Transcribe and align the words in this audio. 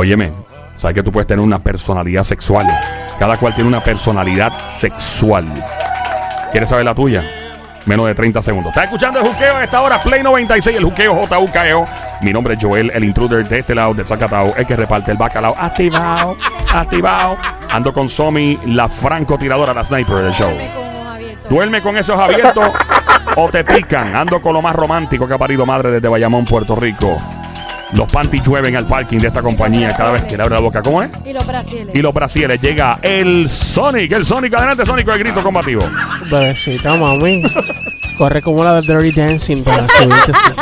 Óyeme, 0.00 0.32
sabes 0.76 0.94
que 0.94 1.02
tú 1.02 1.12
puedes 1.12 1.26
tener 1.26 1.44
una 1.44 1.58
personalidad 1.58 2.24
sexual. 2.24 2.64
Cada 3.18 3.36
cual 3.36 3.54
tiene 3.54 3.68
una 3.68 3.80
personalidad 3.80 4.50
sexual. 4.78 5.44
¿Quieres 6.50 6.70
saber 6.70 6.86
la 6.86 6.94
tuya? 6.94 7.22
Menos 7.84 8.06
de 8.06 8.14
30 8.14 8.40
segundos. 8.40 8.70
¿Estás 8.70 8.84
escuchando 8.84 9.20
el 9.20 9.26
juqueo 9.26 9.56
a 9.56 9.62
esta 9.62 9.82
hora? 9.82 10.02
Play 10.02 10.22
96, 10.22 10.78
el 10.78 10.84
juqueo 10.84 11.26
JUKEO. 11.26 11.86
Mi 12.22 12.32
nombre 12.32 12.54
es 12.54 12.64
Joel, 12.64 12.90
el 12.94 13.04
intruder 13.04 13.46
de 13.46 13.58
este 13.58 13.74
lado 13.74 13.92
de 13.92 14.02
Zacatau, 14.02 14.54
el 14.56 14.66
que 14.66 14.74
reparte 14.74 15.12
el 15.12 15.18
bacalao. 15.18 15.54
Activado, 15.58 16.34
activado. 16.72 17.36
Ando 17.70 17.92
con 17.92 18.08
Somi, 18.08 18.58
la 18.68 18.88
francotiradora, 18.88 19.74
la 19.74 19.84
sniper 19.84 20.16
del 20.16 20.32
show. 20.32 20.52
Duerme 21.50 21.82
con 21.82 21.98
esos 21.98 22.18
abiertos 22.18 22.72
o 23.36 23.50
te 23.50 23.64
pican. 23.64 24.16
Ando 24.16 24.40
con 24.40 24.54
lo 24.54 24.62
más 24.62 24.74
romántico 24.74 25.28
que 25.28 25.34
ha 25.34 25.38
parido 25.38 25.66
madre 25.66 25.90
desde 25.90 26.08
Bayamón, 26.08 26.46
Puerto 26.46 26.74
Rico. 26.74 27.18
Los 27.92 28.10
panties 28.10 28.42
llueven 28.44 28.76
al 28.76 28.86
parking 28.86 29.18
de 29.18 29.28
esta 29.28 29.42
compañía 29.42 29.94
cada 29.96 30.10
vez 30.12 30.24
que 30.24 30.36
le 30.36 30.42
abre 30.42 30.54
la 30.54 30.60
boca. 30.60 30.80
¿Cómo 30.80 31.02
es? 31.02 31.10
Y 31.24 31.32
los 31.32 31.46
brasiles. 31.46 31.94
Y 31.94 32.00
los 32.00 32.14
brasieles. 32.14 32.60
Llega 32.60 32.98
el 33.02 33.48
Sonic. 33.48 34.12
El 34.12 34.24
Sonic. 34.24 34.54
Adelante, 34.54 34.86
Sonic, 34.86 35.08
el 35.08 35.18
grito 35.18 35.42
combativo. 35.42 35.82
Bebecita, 36.30 36.96
mami. 36.96 37.42
Corre 38.16 38.42
como 38.42 38.62
la 38.62 38.80
de 38.80 38.82
Dirty 38.82 39.12
Dancing 39.18 39.64
para 39.64 39.88
subirte 39.98 40.32
así. 40.32 40.52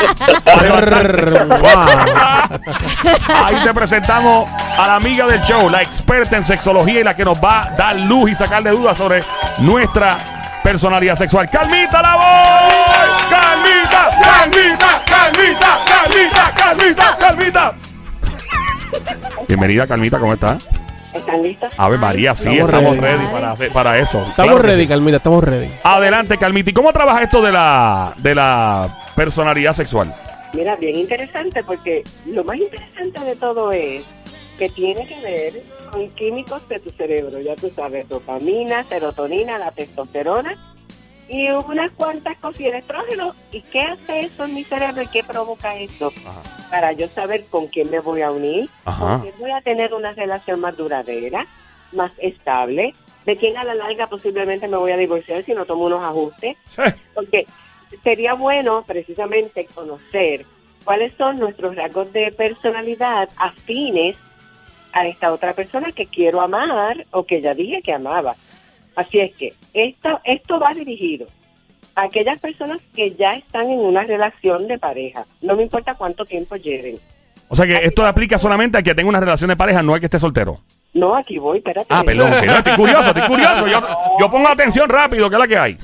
Ahí 3.45 3.57
te 3.65 3.75
presentamos 3.75 4.49
a 4.79 4.87
la 4.87 4.95
amiga 4.95 5.27
del 5.27 5.43
show, 5.43 5.69
la 5.69 5.83
experta 5.83 6.37
en 6.37 6.45
sexología 6.45 7.01
y 7.01 7.05
la 7.05 7.15
que 7.15 7.25
nos 7.25 7.37
va 7.43 7.65
a 7.65 7.71
dar 7.71 7.97
luz 7.97 8.31
y 8.31 8.35
sacar 8.35 8.63
de 8.63 8.71
dudas 8.71 8.97
sobre 8.97 9.25
nuestra 9.59 10.19
personalidad 10.63 11.17
sexual. 11.17 11.49
¡Calmita 11.51 12.01
la 12.01 12.15
voz! 12.15 13.27
¡Calmita! 13.29 14.11
¡Calmita! 14.23 15.08
¡Calmita! 15.33 15.79
¡Calmita! 15.87 16.53
¡Calmita! 16.55 17.17
¡Calmita! 17.19 17.75
Bienvenida, 19.47 19.87
Calmita, 19.87 20.19
¿cómo 20.19 20.33
estás? 20.33 20.67
¿Están 21.13 21.43
listos? 21.43 21.73
A 21.77 21.89
ver, 21.91 21.99
María, 21.99 22.35
sí, 22.35 22.49
Estamos 22.59 22.71
estamos 22.71 22.99
ready. 22.99 23.17
ready 23.19 23.33
para, 23.33 23.51
hacer- 23.53 23.73
para 23.73 23.99
eso. 23.99 24.19
Estamos 24.21 24.35
Claro 24.37 24.57
que 24.61 24.67
ready, 24.69 24.83
sí. 24.83 24.89
Calmita, 24.89 25.17
estamos 25.19 25.45
ready. 25.45 25.71
Adelante, 25.83 26.39
Calmita. 26.39 26.71
¿Y 26.71 26.73
cómo 26.73 26.93
trabaja 26.93 27.23
esto 27.23 27.43
de 27.43 27.53
la, 27.53 28.15
de 28.17 28.35
la 28.35 28.99
personalidad 29.15 29.75
sexual? 29.75 30.15
Mira, 30.55 30.77
bien 30.77 30.97
interesante 30.97 31.63
porque 31.63 32.05
lo 32.27 32.43
más 32.45 32.57
interesante 32.57 33.23
de 33.25 33.37
todo 33.37 33.71
es 33.73 34.05
que 34.59 34.69
tiene 34.71 35.07
que 35.07 35.21
ver 35.21 35.53
con 35.93 36.09
químicos 36.11 36.67
de 36.69 36.81
tu 36.81 36.91
cerebro, 36.91 37.39
ya 37.41 37.55
tú 37.55 37.69
sabes, 37.75 38.09
dopamina, 38.09 38.83
serotonina, 38.85 39.59
la 39.59 39.71
testosterona 39.73 40.57
y 41.29 41.49
unas 41.51 41.91
cuantas 41.93 42.37
cosas 42.39 42.61
el 42.61 42.75
estrógeno. 42.75 43.35
¿Y 43.53 43.61
qué 43.63 43.81
hace 43.83 44.21
eso 44.21 44.45
en 44.45 44.55
mi 44.55 44.65
cerebro 44.65 45.03
y 45.03 45.07
qué 45.09 45.23
provoca 45.23 45.77
eso? 45.77 46.13
Para 46.71 46.93
yo 46.93 47.07
saber 47.09 47.45
con 47.47 47.67
quién 47.67 47.91
me 47.91 48.01
voy 48.01 48.23
a 48.23 48.31
unir, 48.31 48.69
Ajá. 48.85 48.99
con 48.99 49.21
quién 49.23 49.35
voy 49.39 49.51
a 49.51 49.61
tener 49.61 49.95
una 49.95 50.13
relación 50.13 50.61
más 50.61 50.77
duradera, 50.77 51.47
más 51.93 52.13
estable, 52.19 52.95
de 53.25 53.37
quién 53.37 53.57
a 53.57 53.65
la 53.65 53.75
larga 53.75 54.07
posiblemente 54.07 54.69
me 54.69 54.77
voy 54.77 54.93
a 54.93 54.97
divorciar 54.97 55.45
si 55.45 55.53
no 55.53 55.67
tomo 55.67 55.85
unos 55.87 56.03
ajustes. 56.03 56.57
porque 57.15 57.47
sería 58.03 58.35
bueno 58.35 58.85
precisamente 58.87 59.67
conocer 59.75 60.45
cuáles 60.85 61.13
son 61.15 61.39
nuestros 61.39 61.77
rasgos 61.77 62.13
de 62.13 62.33
personalidad 62.33 63.29
afines 63.37 64.17
a 64.93 65.07
esta 65.07 65.33
otra 65.33 65.53
persona 65.53 65.93
que 65.93 66.07
quiero 66.07 66.41
amar 66.41 67.07
o 67.11 67.25
que 67.25 67.41
ya 67.43 67.55
dije 67.55 67.83
que 67.83 67.93
amaba. 67.93 68.35
Así 68.99 69.21
es 69.21 69.33
que 69.37 69.55
esto, 69.75 70.19
esto 70.25 70.59
va 70.59 70.71
dirigido 70.75 71.29
a 71.95 72.03
aquellas 72.03 72.39
personas 72.41 72.81
que 72.97 73.13
ya 73.15 73.35
están 73.35 73.71
en 73.71 73.79
una 73.79 74.03
relación 74.03 74.67
de 74.67 74.77
pareja. 74.77 75.25
No 75.41 75.55
me 75.55 75.63
importa 75.63 75.95
cuánto 75.95 76.25
tiempo 76.25 76.57
lleven. 76.57 76.99
O 77.49 77.55
sea 77.55 77.65
que 77.65 77.75
esto 77.77 78.05
aplica 78.05 78.39
solamente 78.39 78.77
a 78.77 78.83
que 78.83 78.97
tenga 78.97 79.09
una 79.09 79.21
relación 79.21 79.51
de 79.51 79.57
pareja, 79.57 79.85
no 79.85 79.95
al 79.95 80.01
que 80.01 80.07
esté 80.07 80.19
soltero. 80.19 80.59
No, 80.95 81.15
aquí 81.15 81.39
voy, 81.39 81.59
espérate. 81.59 81.87
Ah, 81.91 82.03
perdón, 82.05 82.33
estoy 82.33 82.75
curioso, 82.75 83.09
estoy 83.11 83.29
curioso. 83.29 83.67
Yo, 83.69 83.81
yo 84.19 84.29
pongo 84.31 84.49
atención 84.49 84.89
rápido, 84.89 85.29
que 85.31 85.37
es 85.37 85.41
la 85.41 85.47
que 85.49 85.59
hay. 85.59 85.79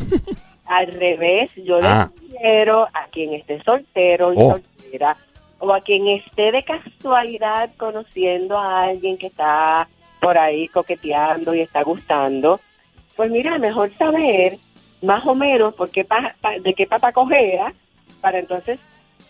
Al 0.67 0.87
revés, 0.89 1.53
yo 1.57 1.81
le 1.81 1.87
Ah. 1.87 2.11
quiero 2.31 2.83
a 2.83 3.07
quien 3.13 3.35
esté 3.35 3.63
soltero 3.63 4.33
y 4.33 4.37
Oh. 4.39 4.59
soltera, 4.59 5.17
o 5.61 5.73
a 5.73 5.81
quien 5.83 6.09
esté 6.09 6.51
de 6.51 6.65
casualidad 6.65 7.71
conociendo 7.77 8.59
a 8.59 8.85
alguien 8.85 9.17
que 9.19 9.29
está 9.29 9.87
por 10.21 10.37
ahí 10.37 10.67
coqueteando 10.69 11.55
y 11.55 11.61
está 11.61 11.83
gustando, 11.85 12.61
pues 13.17 13.31
mira, 13.31 13.59
mejor 13.59 13.93
saber 13.97 14.59
más 15.03 15.27
o 15.27 15.35
menos 15.35 15.75
por 15.75 15.91
qué 15.91 16.05
pa- 16.05 16.35
pa- 16.41 16.59
de 16.59 16.75
qué 16.75 16.87
pata 16.87 17.13
cojea, 17.13 17.73
para 18.21 18.39
entonces 18.39 18.79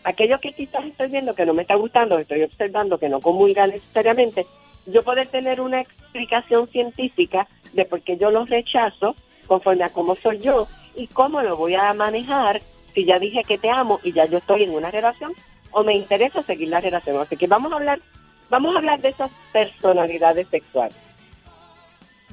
aquello 0.04 0.38
que 0.40 0.52
quizás 0.52 0.84
estoy 0.84 1.08
viendo 1.10 1.34
que 1.34 1.46
no 1.46 1.54
me 1.54 1.62
está 1.62 1.74
gustando, 1.74 2.18
estoy 2.18 2.42
observando 2.42 2.98
que 2.98 3.08
no 3.08 3.20
comulga 3.20 3.66
necesariamente, 3.66 4.46
yo 4.86 5.02
poder 5.02 5.28
tener 5.28 5.60
una 5.60 5.80
explicación 5.80 6.68
científica 6.68 7.48
de 7.72 7.84
por 7.86 8.02
qué 8.02 8.16
yo 8.16 8.30
los 8.30 8.48
rechazo 8.48 9.16
conforme 9.46 9.84
a 9.84 9.88
cómo 9.88 10.14
soy 10.16 10.38
yo 10.40 10.68
y 10.94 11.06
cómo 11.08 11.42
lo 11.42 11.56
voy 11.56 11.74
a 11.74 11.92
manejar 11.94 12.60
si 12.94 13.04
ya 13.04 13.18
dije 13.18 13.42
que 13.44 13.58
te 13.58 13.70
amo 13.70 13.98
y 14.04 14.12
ya 14.12 14.26
yo 14.26 14.38
estoy 14.38 14.62
en 14.62 14.70
una 14.74 14.90
relación 14.90 15.32
o 15.72 15.82
me 15.82 15.94
interesa 15.94 16.42
seguir 16.44 16.68
la 16.68 16.80
relación. 16.80 17.20
Así 17.20 17.36
que 17.36 17.46
vamos 17.48 17.72
a 17.72 17.76
hablar, 17.76 17.98
vamos 18.48 18.74
a 18.74 18.78
hablar 18.78 19.00
de 19.00 19.08
esas 19.08 19.30
personalidades 19.52 20.46
sexuales. 20.48 20.96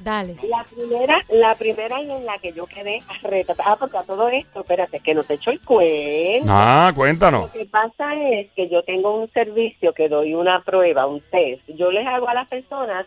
Dale. 0.02 0.36
La 0.48 0.64
primera, 0.64 1.20
la 1.28 1.54
primera 1.54 2.00
y 2.00 2.10
en 2.10 2.26
la 2.26 2.38
que 2.38 2.52
yo 2.52 2.66
quedé 2.66 2.98
retratada, 3.22 3.72
ah, 3.72 3.76
porque 3.78 3.98
a 3.98 4.02
todo 4.02 4.28
esto, 4.28 4.60
espérate, 4.60 4.98
que 5.00 5.14
no 5.14 5.22
te 5.22 5.34
echo 5.34 5.50
el 5.50 5.60
cuento. 5.60 6.46
Ah, 6.48 6.92
cuéntanos. 6.94 7.46
Lo 7.46 7.52
que 7.52 7.66
pasa 7.66 8.14
es 8.30 8.50
que 8.52 8.68
yo 8.68 8.82
tengo 8.82 9.14
un 9.14 9.30
servicio 9.30 9.92
que 9.92 10.08
doy 10.08 10.34
una 10.34 10.62
prueba, 10.64 11.06
un 11.06 11.20
test. 11.30 11.62
Yo 11.68 11.92
les 11.92 12.06
hago 12.06 12.28
a 12.28 12.34
las 12.34 12.48
personas 12.48 13.06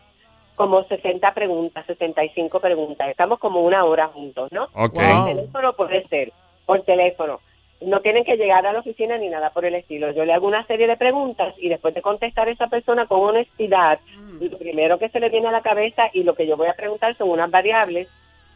como 0.55 0.83
60 0.85 1.33
preguntas, 1.33 1.85
65 1.85 2.61
preguntas. 2.61 3.09
Estamos 3.09 3.39
como 3.39 3.61
una 3.61 3.83
hora 3.83 4.07
juntos, 4.07 4.49
¿no? 4.53 4.63
Ok. 4.73 4.93
Por 4.93 5.03
Wow. 5.03 5.25
teléfono 5.25 5.73
puede 5.73 6.07
ser, 6.07 6.31
por 6.65 6.81
teléfono. 6.83 7.41
No 7.81 7.99
tienen 8.01 8.23
que 8.23 8.37
llegar 8.37 8.65
a 8.65 8.73
la 8.73 8.79
oficina 8.79 9.17
ni 9.17 9.29
nada 9.29 9.49
por 9.49 9.65
el 9.65 9.75
estilo. 9.75 10.11
Yo 10.11 10.25
le 10.25 10.33
hago 10.33 10.47
una 10.47 10.65
serie 10.65 10.87
de 10.87 10.97
preguntas 10.97 11.53
y 11.57 11.69
después 11.69 11.93
de 11.93 12.01
contestar 12.01 12.47
a 12.47 12.51
esa 12.51 12.67
persona 12.67 13.05
con 13.05 13.21
honestidad, 13.21 13.99
lo 14.39 14.57
primero 14.57 14.97
que 14.97 15.09
se 15.09 15.19
le 15.19 15.29
viene 15.29 15.47
a 15.47 15.51
la 15.51 15.61
cabeza 15.61 16.03
y 16.13 16.23
lo 16.23 16.35
que 16.35 16.47
yo 16.47 16.57
voy 16.57 16.67
a 16.67 16.73
preguntar 16.73 17.15
son 17.17 17.29
unas 17.29 17.51
variables. 17.51 18.07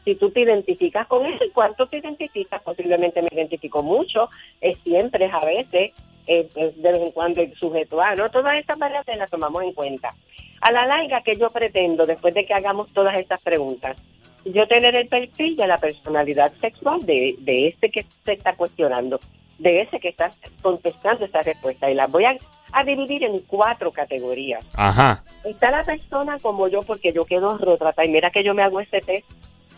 Si 0.05 0.15
tú 0.15 0.31
te 0.31 0.41
identificas 0.41 1.05
con 1.07 1.25
eso, 1.25 1.43
¿y 1.43 1.49
cuánto 1.49 1.87
te 1.87 1.97
identificas? 1.97 2.61
Posiblemente 2.63 3.21
me 3.21 3.27
identifico 3.31 3.83
mucho, 3.83 4.29
es 4.61 4.77
siempre, 4.79 5.25
es 5.25 5.33
a 5.33 5.45
veces, 5.45 5.91
es, 6.25 6.55
es 6.55 6.81
de 6.81 6.91
vez 6.91 7.01
en 7.01 7.11
cuando 7.11 7.41
el 7.41 7.53
sujeto 7.55 8.01
a, 8.01 8.15
¿no? 8.15 8.29
Todas 8.31 8.57
estas 8.57 8.79
variables 8.79 9.17
las 9.17 9.29
tomamos 9.29 9.63
en 9.63 9.73
cuenta. 9.73 10.15
A 10.61 10.71
la 10.71 10.85
larga, 10.85 11.21
que 11.21 11.35
yo 11.35 11.49
pretendo, 11.49 12.05
después 12.05 12.33
de 12.33 12.45
que 12.45 12.53
hagamos 12.53 12.91
todas 12.93 13.17
estas 13.17 13.43
preguntas? 13.43 13.97
Yo 14.45 14.67
tener 14.67 14.95
el 14.95 15.07
perfil 15.07 15.55
de 15.55 15.67
la 15.67 15.77
personalidad 15.77 16.51
sexual 16.61 17.05
de, 17.05 17.35
de 17.39 17.67
este 17.67 17.89
que 17.91 18.05
se 18.23 18.33
está 18.33 18.53
cuestionando, 18.53 19.19
de 19.57 19.81
ese 19.81 19.99
que 19.99 20.09
está 20.09 20.29
contestando 20.61 21.25
esa 21.25 21.41
respuesta. 21.41 21.89
Y 21.89 21.95
las 21.95 22.09
voy 22.09 22.25
a, 22.25 22.37
a 22.71 22.83
dividir 22.83 23.23
en 23.23 23.39
cuatro 23.39 23.91
categorías. 23.91 24.65
Ajá. 24.75 25.23
Está 25.43 25.71
la 25.71 25.83
persona 25.83 26.37
como 26.39 26.67
yo, 26.67 26.81
porque 26.83 27.11
yo 27.11 27.25
quedo 27.25 27.57
retratada. 27.57 28.07
Y 28.07 28.11
mira 28.11 28.31
que 28.31 28.43
yo 28.43 28.53
me 28.53 28.63
hago 28.63 28.79
ese 28.79 29.01
test 29.01 29.29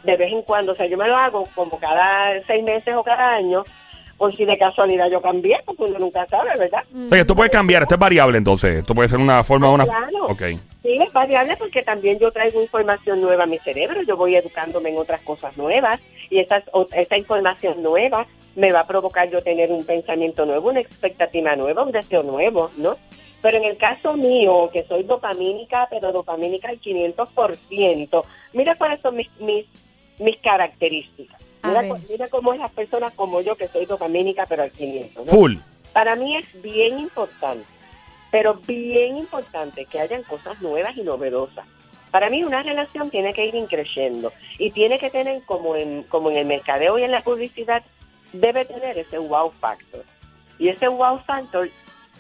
de 0.03 0.17
vez 0.17 0.31
en 0.31 0.43
cuando. 0.43 0.73
O 0.73 0.75
sea, 0.75 0.85
yo 0.87 0.97
me 0.97 1.07
lo 1.07 1.15
hago 1.15 1.47
como 1.55 1.79
cada 1.79 2.39
seis 2.45 2.63
meses 2.63 2.95
o 2.95 3.03
cada 3.03 3.35
año. 3.35 3.63
Por 4.21 4.35
si 4.35 4.45
de 4.45 4.55
casualidad 4.55 5.09
yo 5.09 5.19
cambié, 5.19 5.57
porque 5.65 5.81
uno 5.85 5.97
nunca 5.97 6.27
sabe, 6.27 6.51
¿verdad? 6.59 6.83
O 6.93 7.09
sea 7.09 7.25
que 7.25 7.33
puede 7.33 7.49
cambiar, 7.49 7.81
esto 7.81 7.95
es 7.95 7.99
variable 7.99 8.37
entonces. 8.37 8.75
Esto 8.77 8.93
puede 8.93 9.09
ser 9.09 9.17
una 9.17 9.43
forma 9.43 9.67
de 9.67 9.73
una. 9.73 9.83
Claro. 9.85 10.27
Ok. 10.29 10.43
Sí, 10.83 10.93
es 10.93 11.11
variable 11.11 11.57
porque 11.57 11.81
también 11.81 12.19
yo 12.19 12.29
traigo 12.29 12.61
información 12.61 13.19
nueva 13.19 13.45
a 13.45 13.47
mi 13.47 13.57
cerebro, 13.57 13.99
yo 14.03 14.15
voy 14.15 14.35
educándome 14.35 14.91
en 14.91 14.97
otras 14.99 15.21
cosas 15.21 15.57
nuevas 15.57 15.99
y 16.29 16.37
esas, 16.37 16.63
o- 16.71 16.85
esa 16.95 17.17
información 17.17 17.81
nueva 17.81 18.27
me 18.55 18.71
va 18.71 18.81
a 18.81 18.85
provocar 18.85 19.27
yo 19.31 19.41
tener 19.41 19.71
un 19.71 19.83
pensamiento 19.83 20.45
nuevo, 20.45 20.69
una 20.69 20.81
expectativa 20.81 21.55
nueva, 21.55 21.81
un 21.81 21.91
deseo 21.91 22.21
nuevo, 22.21 22.69
¿no? 22.77 22.97
Pero 23.41 23.57
en 23.57 23.63
el 23.63 23.77
caso 23.77 24.13
mío, 24.13 24.69
que 24.71 24.83
soy 24.83 25.01
dopamínica, 25.01 25.87
pero 25.89 26.11
dopamínica 26.11 26.69
al 26.69 26.79
500%, 26.79 28.23
mira 28.53 28.75
cuáles 28.75 29.01
son 29.01 29.15
mis, 29.15 29.29
mis, 29.39 29.65
mis 30.19 30.37
características. 30.41 31.41
Mira, 31.63 31.83
mira 32.09 32.27
cómo 32.29 32.53
es 32.53 32.59
las 32.59 32.71
personas 32.71 33.13
como 33.13 33.41
yo, 33.41 33.55
que 33.55 33.67
soy 33.67 33.85
dopamínica, 33.85 34.45
pero 34.47 34.63
al 34.63 34.71
500. 34.71 35.25
¿no? 35.25 35.31
Full. 35.31 35.57
Para 35.93 36.15
mí 36.15 36.35
es 36.37 36.61
bien 36.61 36.99
importante, 36.99 37.65
pero 38.31 38.55
bien 38.55 39.17
importante 39.17 39.85
que 39.85 39.99
hayan 39.99 40.23
cosas 40.23 40.61
nuevas 40.61 40.95
y 40.97 41.03
novedosas. 41.03 41.65
Para 42.11 42.29
mí 42.29 42.43
una 42.43 42.61
relación 42.61 43.09
tiene 43.09 43.33
que 43.33 43.45
ir 43.45 43.67
creciendo 43.67 44.33
y 44.57 44.71
tiene 44.71 44.99
que 44.99 45.09
tener, 45.09 45.43
como 45.43 45.75
en, 45.75 46.03
como 46.03 46.29
en 46.29 46.37
el 46.37 46.45
mercadeo 46.45 46.97
y 46.97 47.03
en 47.03 47.11
la 47.11 47.21
publicidad, 47.21 47.83
debe 48.33 48.65
tener 48.65 48.97
ese 48.97 49.17
wow 49.17 49.51
factor. 49.59 50.03
Y 50.59 50.69
ese 50.69 50.87
wow 50.87 51.19
factor 51.19 51.69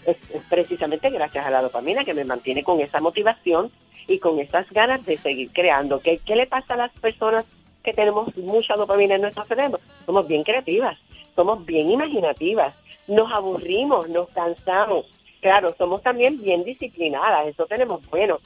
es, 0.05 0.17
es 0.31 0.41
precisamente 0.49 1.09
gracias 1.09 1.45
a 1.45 1.49
la 1.49 1.61
dopamina 1.61 2.05
que 2.05 2.13
me 2.13 2.25
mantiene 2.25 2.63
con 2.63 2.79
esa 2.79 2.99
motivación 2.99 3.71
y 4.07 4.19
con 4.19 4.39
esas 4.39 4.69
ganas 4.71 5.05
de 5.05 5.17
seguir 5.17 5.51
creando. 5.51 5.99
¿Qué, 5.99 6.19
qué 6.25 6.35
le 6.35 6.47
pasa 6.47 6.73
a 6.73 6.77
las 6.77 6.91
personas 6.99 7.45
que 7.83 7.93
tenemos 7.93 8.35
mucha 8.37 8.75
dopamina 8.75 9.15
en 9.15 9.21
nuestro 9.21 9.45
cerebro? 9.45 9.79
Somos 10.05 10.27
bien 10.27 10.43
creativas, 10.43 10.97
somos 11.35 11.65
bien 11.65 11.89
imaginativas, 11.91 12.75
nos 13.07 13.31
aburrimos, 13.31 14.09
nos 14.09 14.29
cansamos 14.29 15.05
claro, 15.41 15.73
somos 15.77 16.03
también 16.03 16.39
bien 16.41 16.63
disciplinadas, 16.63 17.47
eso 17.47 17.65
tenemos 17.65 18.07
bueno. 18.11 18.37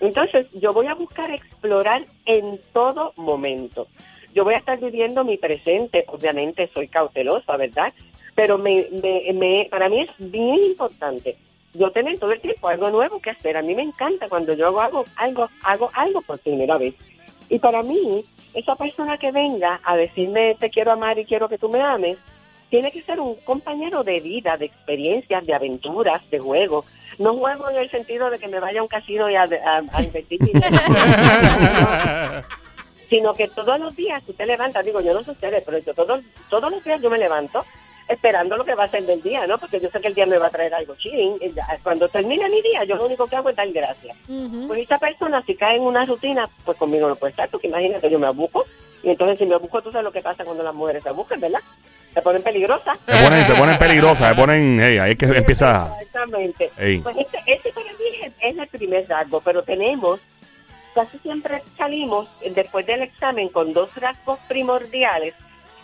Entonces, 0.00 0.46
yo 0.52 0.72
voy 0.72 0.86
a 0.86 0.94
buscar 0.94 1.30
explorar 1.32 2.04
en 2.26 2.60
todo 2.72 3.12
momento. 3.16 3.88
Yo 4.34 4.44
voy 4.44 4.54
a 4.54 4.58
estar 4.58 4.78
viviendo 4.78 5.24
mi 5.24 5.36
presente, 5.36 6.04
obviamente 6.06 6.68
soy 6.72 6.86
cautelosa, 6.88 7.56
¿verdad? 7.56 7.92
Pero 8.36 8.56
me, 8.58 8.86
me, 9.02 9.32
me- 9.32 9.68
para 9.70 9.88
mí 9.88 10.00
es 10.02 10.10
bien 10.18 10.62
importante 10.64 11.36
yo 11.72 11.90
tener 11.90 12.18
todo 12.20 12.30
el 12.32 12.40
tiempo 12.40 12.68
algo 12.68 12.88
nuevo 12.90 13.20
que 13.20 13.30
hacer. 13.30 13.56
A 13.56 13.62
mí 13.62 13.74
me 13.74 13.82
encanta 13.82 14.28
cuando 14.28 14.54
yo 14.54 14.66
hago 14.80 15.04
algo, 15.16 15.48
hago 15.64 15.90
algo 15.92 16.20
por 16.22 16.38
primera 16.38 16.78
vez. 16.78 16.94
Y 17.48 17.58
para 17.58 17.82
mí, 17.82 18.24
esa 18.54 18.76
persona 18.76 19.18
que 19.18 19.30
venga 19.32 19.80
a 19.84 19.96
decirme 19.96 20.56
te 20.58 20.70
quiero 20.70 20.92
amar 20.92 21.18
y 21.18 21.24
quiero 21.24 21.48
que 21.48 21.58
tú 21.58 21.68
me 21.68 21.80
ames, 21.82 22.16
tiene 22.70 22.90
que 22.90 23.02
ser 23.02 23.20
un 23.20 23.36
compañero 23.44 24.02
de 24.02 24.20
vida, 24.20 24.56
de 24.56 24.66
experiencias, 24.66 25.44
de 25.46 25.54
aventuras, 25.54 26.28
de 26.30 26.38
juego. 26.40 26.84
No 27.18 27.34
juego 27.34 27.70
en 27.70 27.76
el 27.76 27.90
sentido 27.90 28.28
de 28.30 28.38
que 28.38 28.48
me 28.48 28.58
vaya 28.58 28.80
a 28.80 28.82
un 28.82 28.88
casino 28.88 29.30
y 29.30 29.36
a, 29.36 29.42
a- 29.42 29.82
a 29.92 30.02
invertir 30.02 30.40
dinero. 30.40 30.76
sino 33.08 33.34
que 33.34 33.46
todos 33.48 33.78
los 33.78 33.94
días 33.94 34.22
tú 34.24 34.32
te 34.32 34.46
levantas, 34.46 34.84
digo, 34.84 35.00
yo 35.00 35.12
no 35.14 35.22
sé 35.22 35.30
ustedes, 35.32 35.62
pero 35.64 35.78
yo 35.78 35.94
todos, 35.94 36.20
todos 36.48 36.70
los 36.70 36.82
días 36.82 37.00
yo 37.00 37.10
me 37.10 37.18
levanto 37.18 37.64
esperando 38.08 38.56
lo 38.56 38.64
que 38.64 38.74
va 38.74 38.84
a 38.84 38.88
ser 38.88 39.04
del 39.06 39.22
día, 39.22 39.46
¿no? 39.46 39.58
Porque 39.58 39.80
yo 39.80 39.88
sé 39.90 40.00
que 40.00 40.08
el 40.08 40.14
día 40.14 40.26
me 40.26 40.38
va 40.38 40.48
a 40.48 40.50
traer 40.50 40.74
algo 40.74 40.94
chilling. 40.96 41.38
Ya, 41.54 41.66
Cuando 41.82 42.08
termine 42.08 42.48
mi 42.48 42.60
día, 42.62 42.84
yo 42.84 42.96
lo 42.96 43.06
único 43.06 43.26
que 43.26 43.36
hago 43.36 43.50
es 43.50 43.56
dar 43.56 43.70
gracias. 43.70 44.16
Pues 44.66 44.80
esta 44.80 44.98
persona, 44.98 45.42
si 45.42 45.54
cae 45.54 45.76
en 45.76 45.82
una 45.82 46.04
rutina, 46.04 46.48
pues 46.64 46.76
conmigo 46.76 47.08
no 47.08 47.16
puede 47.16 47.30
estar, 47.30 47.48
porque 47.48 47.68
imagínate, 47.68 48.10
yo 48.10 48.18
me 48.18 48.26
abuco. 48.26 48.64
Y 49.02 49.10
entonces, 49.10 49.38
si 49.38 49.46
me 49.46 49.54
abuco, 49.54 49.82
tú 49.82 49.90
sabes 49.90 50.04
lo 50.04 50.12
que 50.12 50.22
pasa 50.22 50.44
cuando 50.44 50.62
las 50.62 50.74
mujeres 50.74 51.02
se 51.02 51.08
abucan, 51.10 51.40
¿verdad? 51.40 51.60
Se 52.12 52.22
ponen 52.22 52.42
peligrosas. 52.42 52.98
Se 53.06 53.24
ponen, 53.24 53.46
se 53.46 53.54
ponen 53.54 53.78
peligrosas, 53.78 54.28
se 54.34 54.40
ponen, 54.40 54.80
hey, 54.80 54.98
ahí 54.98 55.10
es 55.10 55.16
que 55.16 55.26
empieza. 55.26 55.90
Exactamente. 56.00 56.70
Pues 57.02 57.16
este, 57.16 57.42
este 57.46 57.72
para 57.72 57.86
mí 57.92 58.04
es, 58.22 58.32
es 58.40 58.58
el 58.58 58.68
primer 58.68 59.08
rasgo, 59.08 59.40
pero 59.40 59.62
tenemos, 59.62 60.20
casi 60.94 61.18
siempre 61.18 61.60
salimos 61.76 62.28
después 62.54 62.86
del 62.86 63.02
examen 63.02 63.48
con 63.48 63.72
dos 63.72 63.92
rasgos 63.96 64.38
primordiales 64.46 65.34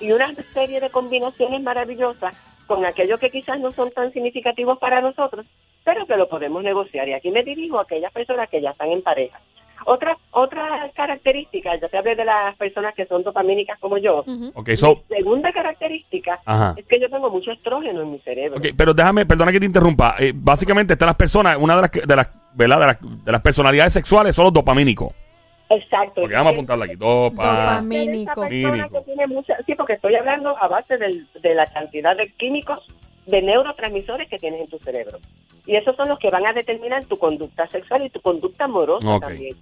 y 0.01 0.13
una 0.13 0.33
serie 0.55 0.81
de 0.81 0.91
combinaciones 0.91 1.63
maravillosas 1.63 2.37
con 2.67 2.85
aquellos 2.87 3.19
que 3.21 3.31
quizás 3.31 3.59
no 3.61 3.71
son 3.71 3.91
tan 3.91 4.13
significativos 4.13 4.79
para 4.79 5.01
nosotros, 5.01 5.45
pero 5.85 6.07
que 6.07 6.17
lo 6.17 6.29
podemos 6.29 6.63
negociar. 6.63 7.09
Y 7.09 7.15
aquí 7.15 7.31
me 7.31 7.43
dirijo 7.43 7.79
a 7.79 7.83
aquellas 7.83 8.13
personas 8.13 8.49
que 8.49 8.61
ya 8.61 8.71
están 8.71 8.91
en 8.91 9.03
pareja. 9.03 9.41
Otra, 9.87 10.17
otra 10.33 10.91
característica, 10.95 11.71
ya 11.81 11.89
te 11.89 11.97
hablé 11.97 12.15
de 12.15 12.25
las 12.27 12.55
personas 12.57 12.95
que 12.95 13.07
son 13.07 13.23
dopamínicas 13.23 13.79
como 13.81 13.97
yo. 13.97 14.25
Ok, 14.55 14.71
so, 14.75 15.03
segunda 15.09 15.51
característica 15.53 16.39
Ajá. 16.45 16.75
es 16.77 16.85
que 16.87 17.01
yo 17.01 17.09
tengo 17.09 17.31
mucho 17.31 17.51
estrógeno 17.51 18.03
en 18.03 18.13
mi 18.13 18.19
cerebro. 18.19 18.59
ok, 18.59 18.67
pero 18.77 18.93
déjame, 18.93 19.25
perdona 19.25 19.51
que 19.53 19.59
te 19.61 19.65
interrumpa. 19.67 20.17
Eh, 20.19 20.33
básicamente, 20.35 20.93
están 20.93 21.07
las 21.07 21.17
personas, 21.17 21.57
una 21.59 21.75
de 21.77 21.81
las, 21.81 21.91
que- 21.91 22.03
de 22.03 22.15
las, 22.15 22.29
¿verdad? 22.55 22.79
De 22.81 22.87
las, 22.87 23.25
de 23.25 23.33
las 23.33 23.41
personalidades 23.41 23.93
sexuales 23.95 24.37
son 24.37 24.45
los 24.45 24.53
dopamínicos. 24.53 25.15
Exacto. 25.71 26.21
Porque 26.23 26.35
vamos 26.35 26.51
a 26.51 26.53
apuntarla 26.55 26.85
aquí. 26.85 26.97
Dopa. 26.97 27.45
Dopamina. 27.81 28.23
Esa 28.23 28.35
persona 28.35 28.49
Mínico. 28.49 28.99
que 28.99 29.05
tiene 29.05 29.27
mucha, 29.29 29.57
sí, 29.65 29.75
porque 29.77 29.93
estoy 29.95 30.15
hablando 30.17 30.57
a 30.61 30.69
base 30.69 30.99
del- 30.99 31.27
de 31.41 31.55
la 31.55 31.65
cantidad 31.67 32.17
de 32.17 32.29
químicos, 32.33 32.79
de 33.27 33.41
neurotransmisores 33.43 34.29
que 34.29 34.39
tienes 34.39 34.61
en 34.63 34.67
tu 34.69 34.79
cerebro. 34.79 35.19
Y 35.67 35.77
esos 35.77 35.95
son 35.95 36.09
los 36.09 36.19
que 36.19 36.31
van 36.31 36.45
a 36.47 36.53
determinar 36.53 37.05
tu 37.05 37.17
conducta 37.17 37.69
sexual 37.69 38.05
y 38.05 38.11
tu 38.11 38.21
conducta 38.21 38.65
amorosa 38.65 39.09
Ok, 39.09 39.21
también. 39.23 39.55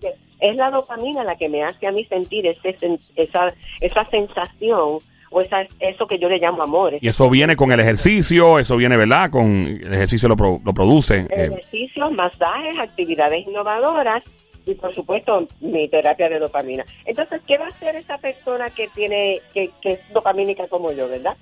que 0.00 0.12
es 0.40 0.56
la 0.56 0.70
dopamina 0.70 1.24
la 1.24 1.34
que 1.36 1.48
me 1.48 1.64
hace 1.64 1.86
a 1.86 1.90
mí 1.92 2.04
sentir 2.04 2.46
ese, 2.46 2.76
sen- 2.76 3.00
esa, 3.16 3.48
esa 3.80 4.04
sensación 4.04 4.98
o 5.30 5.40
esa, 5.40 5.66
eso 5.80 6.06
que 6.06 6.18
yo 6.20 6.28
le 6.28 6.38
llamo 6.38 6.62
amor. 6.62 6.94
Y 7.00 7.08
eso 7.08 7.28
viene 7.28 7.56
con 7.56 7.72
el 7.72 7.80
ejercicio, 7.80 8.60
eso 8.60 8.76
viene, 8.76 8.96
¿verdad? 8.96 9.30
Con 9.30 9.66
el 9.82 9.92
ejercicio 9.94 10.28
lo, 10.28 10.36
pro- 10.36 10.60
lo 10.64 10.72
produce. 10.72 11.26
eh, 11.30 11.46
ejercicios, 11.50 12.12
masajes, 12.12 12.78
actividades 12.78 13.44
innovadoras 13.48 14.22
y 14.66 14.74
por 14.74 14.92
supuesto 14.94 15.46
mi 15.60 15.88
terapia 15.88 16.28
de 16.28 16.40
dopamina. 16.40 16.84
Entonces, 17.04 17.40
¿qué 17.46 17.56
va 17.56 17.66
a 17.66 17.68
hacer 17.68 17.94
esa 17.96 18.18
persona 18.18 18.68
que 18.70 18.88
tiene 18.88 19.40
que, 19.54 19.70
que 19.80 19.92
es 19.92 20.12
dopamínica 20.12 20.66
como 20.68 20.90
yo, 20.92 21.08
verdad? 21.08 21.36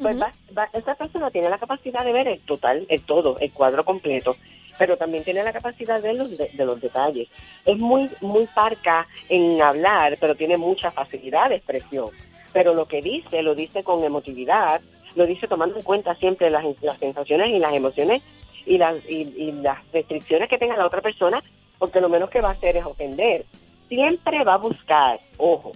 Pues 0.00 0.16
Ujú. 0.16 0.24
va- 0.24 0.32
va- 0.58 0.70
esa 0.72 0.94
persona 0.94 1.30
tiene 1.30 1.50
la 1.50 1.58
capacidad 1.58 2.04
de 2.04 2.12
ver 2.12 2.26
el 2.26 2.40
total, 2.40 2.86
el 2.88 3.02
todo, 3.02 3.38
el 3.38 3.52
cuadro 3.52 3.84
completo, 3.84 4.36
pero 4.78 4.96
también 4.96 5.22
tiene 5.24 5.44
la 5.44 5.52
capacidad 5.52 6.00
de 6.00 6.08
ver 6.08 6.16
los, 6.16 6.36
de, 6.36 6.48
de 6.48 6.64
los 6.64 6.80
detalles. 6.80 7.28
Es 7.66 7.76
muy 7.78 8.10
muy 8.22 8.46
parca 8.46 9.06
en 9.28 9.60
hablar, 9.60 10.16
pero 10.18 10.34
tiene 10.34 10.56
mucha 10.56 10.90
facilidad 10.90 11.50
de 11.50 11.56
expresión. 11.56 12.08
Pero 12.54 12.74
lo 12.74 12.86
que 12.88 13.02
dice, 13.02 13.42
lo 13.42 13.54
dice 13.54 13.84
con 13.84 14.02
emotividad, 14.02 14.80
lo 15.14 15.26
dice 15.26 15.46
tomando 15.46 15.76
en 15.76 15.82
cuenta 15.84 16.14
siempre 16.14 16.50
las, 16.50 16.64
las 16.80 16.96
sensaciones 16.96 17.50
y 17.50 17.58
las 17.58 17.74
emociones 17.74 18.22
y 18.64 18.78
las, 18.78 18.96
y, 19.08 19.22
y 19.36 19.52
las 19.52 19.78
restricciones 19.92 20.48
que 20.48 20.58
tenga 20.58 20.76
la 20.76 20.86
otra 20.86 21.02
persona, 21.02 21.42
porque 21.82 22.00
lo 22.00 22.08
menos 22.08 22.30
que 22.30 22.40
va 22.40 22.50
a 22.50 22.52
hacer 22.52 22.76
es 22.76 22.86
ofender. 22.86 23.44
Siempre 23.88 24.44
va 24.44 24.54
a 24.54 24.58
buscar, 24.58 25.18
ojo, 25.36 25.72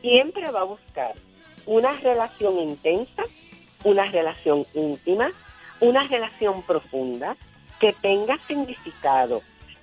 siempre 0.00 0.50
va 0.50 0.60
a 0.60 0.64
buscar 0.64 1.12
una 1.66 1.92
relación 2.00 2.58
intensa, 2.60 3.24
una 3.84 4.06
relación 4.06 4.64
íntima, 4.72 5.30
una 5.80 6.02
relación 6.04 6.62
profunda, 6.62 7.36
que 7.78 7.92
tenga 7.92 8.38
significado, 8.46 9.42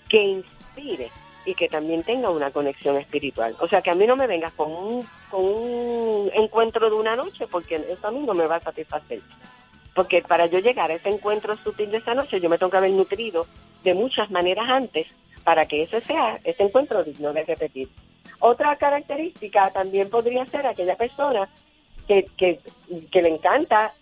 que 0.10 0.24
inspire 0.24 1.12
y 1.46 1.54
que 1.54 1.70
también 1.70 2.02
tenga 2.02 2.32
una 2.32 2.50
conexión 2.50 2.98
espiritual. 2.98 3.56
O 3.60 3.68
sea, 3.68 3.84
que 3.84 3.92
a 3.92 3.96
mí 3.96 4.08
no 4.08 4.16
me 4.16 4.26
vengas 4.26 4.54
con 4.54 4.72
un, 4.72 5.06
con 5.30 5.46
un 5.46 6.32
encuentro 6.34 6.90
de 6.90 6.96
una 6.96 7.16
noche, 7.16 7.46
porque 7.46 7.76
eso 7.76 8.08
a 8.08 8.10
mí 8.10 8.22
no 8.22 8.34
me 8.34 8.48
va 8.48 8.56
a 8.56 8.62
satisfacer. 8.62 9.22
Porque 9.94 10.24
para 10.24 10.48
yo 10.48 10.58
llegar 10.58 10.90
a 10.90 10.96
ese 10.96 11.10
encuentro 11.10 11.56
sutil 11.56 11.92
de 11.92 12.00
esa 12.00 12.16
noche, 12.16 12.42
yo 12.42 12.50
me 12.50 12.58
tengo 12.58 12.72
que 12.72 12.78
haber 12.78 12.90
nutrido 12.90 13.46
de 13.84 13.94
muchas 13.94 14.32
maneras 14.32 14.68
antes 14.68 15.06
para 15.44 15.66
que 15.66 15.84
ese 15.84 16.02
sea 16.02 16.40
ese 16.44 16.64
encuentro 16.64 17.04
digno 17.04 17.34
de 17.34 17.44
repetir. 17.44 17.90
Otra 18.40 18.76
característica 18.76 19.70
también 19.72 20.10
podría 20.10 20.46
ser 20.46 20.66
aquella 20.66 20.96
persona 20.96 21.48
que, 22.08 22.26
que, 22.38 23.22
le 23.22 23.30
encanta 23.30 23.94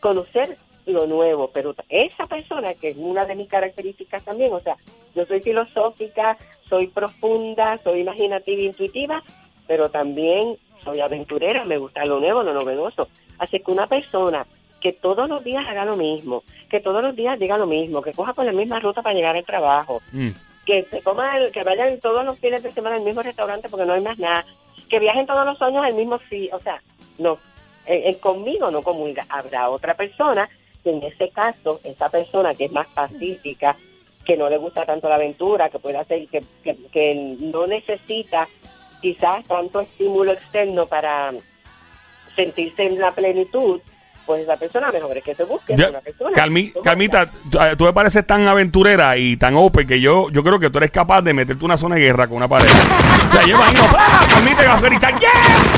conocer 0.00 0.56
lo 0.84 1.06
nuevo, 1.06 1.50
pero 1.52 1.74
esa 1.88 2.26
persona, 2.26 2.74
que 2.74 2.90
es 2.90 2.96
una 2.96 3.24
de 3.24 3.34
mis 3.34 3.48
características 3.48 4.24
también, 4.24 4.52
o 4.52 4.60
sea, 4.60 4.76
yo 5.14 5.24
soy 5.26 5.40
filosófica, 5.40 6.36
soy 6.68 6.86
profunda, 6.88 7.80
soy 7.82 8.00
imaginativa 8.00 8.60
e 8.60 8.66
intuitiva, 8.66 9.22
pero 9.66 9.88
también 9.88 10.56
soy 10.84 11.00
aventurera, 11.00 11.64
me 11.64 11.78
gusta 11.78 12.04
lo 12.04 12.20
nuevo, 12.20 12.42
lo 12.42 12.54
novedoso. 12.54 13.08
Así 13.38 13.60
que 13.60 13.72
una 13.72 13.86
persona 13.86 14.46
que 14.80 14.92
todos 14.92 15.28
los 15.28 15.42
días 15.42 15.66
haga 15.66 15.84
lo 15.84 15.96
mismo, 15.96 16.42
que 16.70 16.80
todos 16.80 17.02
los 17.02 17.16
días 17.16 17.38
diga 17.38 17.58
lo 17.58 17.66
mismo, 17.66 18.02
que 18.02 18.12
coja 18.12 18.34
por 18.34 18.44
la 18.44 18.52
misma 18.52 18.78
ruta 18.78 19.02
para 19.02 19.14
llegar 19.14 19.36
al 19.36 19.44
trabajo, 19.44 20.00
mm. 20.12 20.30
Que 20.66 20.82
se 20.90 21.00
coma, 21.00 21.38
el- 21.38 21.52
que 21.52 21.62
vayan 21.62 21.98
todos 22.00 22.24
los 22.24 22.38
fines 22.38 22.62
de 22.62 22.72
semana 22.72 22.96
al 22.96 23.02
mismo 23.04 23.22
restaurante 23.22 23.68
porque 23.68 23.86
no 23.86 23.94
hay 23.94 24.02
más 24.02 24.18
nada, 24.18 24.44
que 24.90 24.98
viajen 24.98 25.26
todos 25.26 25.46
los 25.46 25.60
años 25.62 25.84
al 25.84 25.94
mismo 25.94 26.18
sí, 26.28 26.50
o 26.52 26.60
sea, 26.60 26.82
no, 27.18 27.38
eh, 27.86 28.10
eh, 28.10 28.18
conmigo 28.18 28.70
no 28.70 28.82
comulga. 28.82 29.24
Habrá 29.30 29.70
otra 29.70 29.94
persona 29.94 30.48
que 30.82 30.90
en 30.90 31.02
ese 31.02 31.30
caso, 31.30 31.80
esa 31.84 32.08
persona 32.08 32.54
que 32.54 32.66
es 32.66 32.72
más 32.72 32.88
pacífica, 32.88 33.76
que 34.24 34.36
no 34.36 34.50
le 34.50 34.58
gusta 34.58 34.84
tanto 34.84 35.08
la 35.08 35.14
aventura, 35.14 35.70
que 35.70 35.78
puede 35.78 35.98
hacer, 35.98 36.26
que, 36.28 36.42
que, 36.64 36.76
que 36.92 37.36
no 37.38 37.66
necesita 37.68 38.48
quizás 39.00 39.44
tanto 39.46 39.80
estímulo 39.80 40.32
externo 40.32 40.86
para 40.86 41.32
sentirse 42.34 42.84
en 42.86 42.98
la 42.98 43.12
plenitud, 43.12 43.80
pues 44.26 44.42
esa 44.42 44.56
persona 44.56 44.90
mejor 44.92 45.16
es 45.16 45.22
que 45.24 45.34
se 45.34 45.44
busque 45.44 45.74
una 45.74 46.00
persona. 46.00 46.30
Calmi- 46.34 46.72
Calmita, 46.82 47.30
tú, 47.50 47.58
eh, 47.60 47.74
tú 47.78 47.84
me 47.84 47.92
pareces 47.92 48.26
tan 48.26 48.46
aventurera 48.48 49.16
y 49.16 49.36
tan 49.36 49.54
open 49.56 49.86
que 49.86 50.00
yo, 50.00 50.28
yo 50.30 50.42
creo 50.42 50.58
que 50.58 50.68
tú 50.70 50.78
eres 50.78 50.90
capaz 50.90 51.22
de 51.22 51.32
meterte 51.32 51.64
una 51.64 51.76
zona 51.76 51.94
de 51.94 52.02
guerra 52.02 52.26
con 52.26 52.36
una 52.38 52.48
pareja. 52.48 52.74
o 53.28 53.32
sea, 53.32 53.42
yo 53.46 53.54
imagino, 53.54 53.84
¡ah! 53.96 54.26
Calmita 54.28 54.64
y 54.64 54.66
vas 54.66 54.82
a 54.82 54.86
gritar, 54.86 55.14
¡yes! 55.20 55.70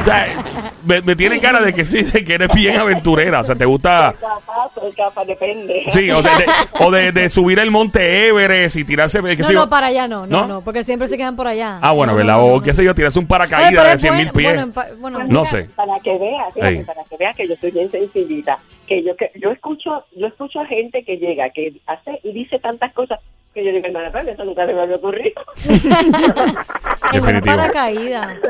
O 0.00 0.04
sea, 0.04 0.44
me, 0.86 1.02
me 1.02 1.16
tiene 1.16 1.38
cara 1.40 1.60
de 1.60 1.72
que 1.74 1.84
sí, 1.84 2.02
de 2.02 2.24
que 2.24 2.34
eres 2.34 2.48
bien 2.54 2.76
aventurera. 2.76 3.40
O 3.40 3.44
sea, 3.44 3.54
te 3.56 3.64
gusta. 3.64 4.12
Soy 4.12 4.20
capaz, 4.28 4.70
soy 4.74 4.92
capaz, 4.92 5.24
depende. 5.24 5.84
Sí, 5.88 6.10
o 6.10 6.22
de, 6.22 6.30
de- 6.30 6.46
o 6.84 6.90
de, 6.90 7.12
de 7.12 7.28
subir 7.28 7.58
el 7.58 7.70
monte 7.70 8.28
Everest 8.28 8.76
y 8.76 8.84
tirarse. 8.84 9.20
No, 9.20 9.30
yo. 9.32 9.52
no, 9.52 9.68
para 9.68 9.88
allá 9.88 10.08
no, 10.08 10.26
no, 10.26 10.40
¿No? 10.42 10.46
no, 10.46 10.60
porque 10.62 10.84
siempre 10.84 11.08
se 11.08 11.16
quedan 11.16 11.36
por 11.36 11.46
allá. 11.48 11.78
Ah, 11.82 11.92
bueno, 11.92 12.12
No, 12.12 12.18
¿verdad? 12.18 12.36
no, 12.36 12.44
o 12.46 12.60
qué 12.62 12.70
no. 12.70 12.74
sé 12.76 12.84
yo, 12.84 12.94
tirarse 12.94 13.18
un 13.18 13.24
Oye, 13.24 13.28
paracaídas 13.28 13.84
de 13.84 13.92
es 13.94 14.00
100 14.00 14.16
mil 14.16 14.30
pies. 14.30 14.46
bueno, 14.48 14.62
en 14.62 14.72
pa- 14.72 14.86
bueno, 14.98 15.18
Pues 15.18 15.28
No 15.30 15.40
mira, 15.40 15.50
sé. 15.50 15.68
Para 15.74 15.98
que 16.00 16.18
veas, 16.18 16.54
fíjate, 16.54 16.84
para 16.84 17.04
que 17.04 17.16
veas 17.16 17.36
que 17.36 17.48
yo 17.48 17.54
soy 17.60 17.70
bien 17.72 17.90
sencillita, 17.90 18.58
que 18.86 19.02
yo 19.02 19.16
que 19.16 19.32
yo 19.40 19.50
escucho, 19.50 20.04
yo 20.16 20.26
escucho 20.28 20.60
a 20.60 20.66
gente 20.66 21.02
que 21.04 21.16
llega, 21.16 21.50
que 21.50 21.72
hace 21.86 22.20
y 22.22 22.32
dice 22.32 22.58
tantas 22.60 22.92
cosas 22.92 23.18
que 23.56 23.64
yo 23.64 23.72
digo, 23.72 23.86
hermana, 23.86 24.10
pero 24.12 24.30
eso 24.30 24.44
nunca 24.44 24.66
se 24.66 24.72
me 24.74 24.80
había 24.82 24.96
ocurrido. 24.96 25.40
En 27.12 27.20
Definitivo. 27.22 27.54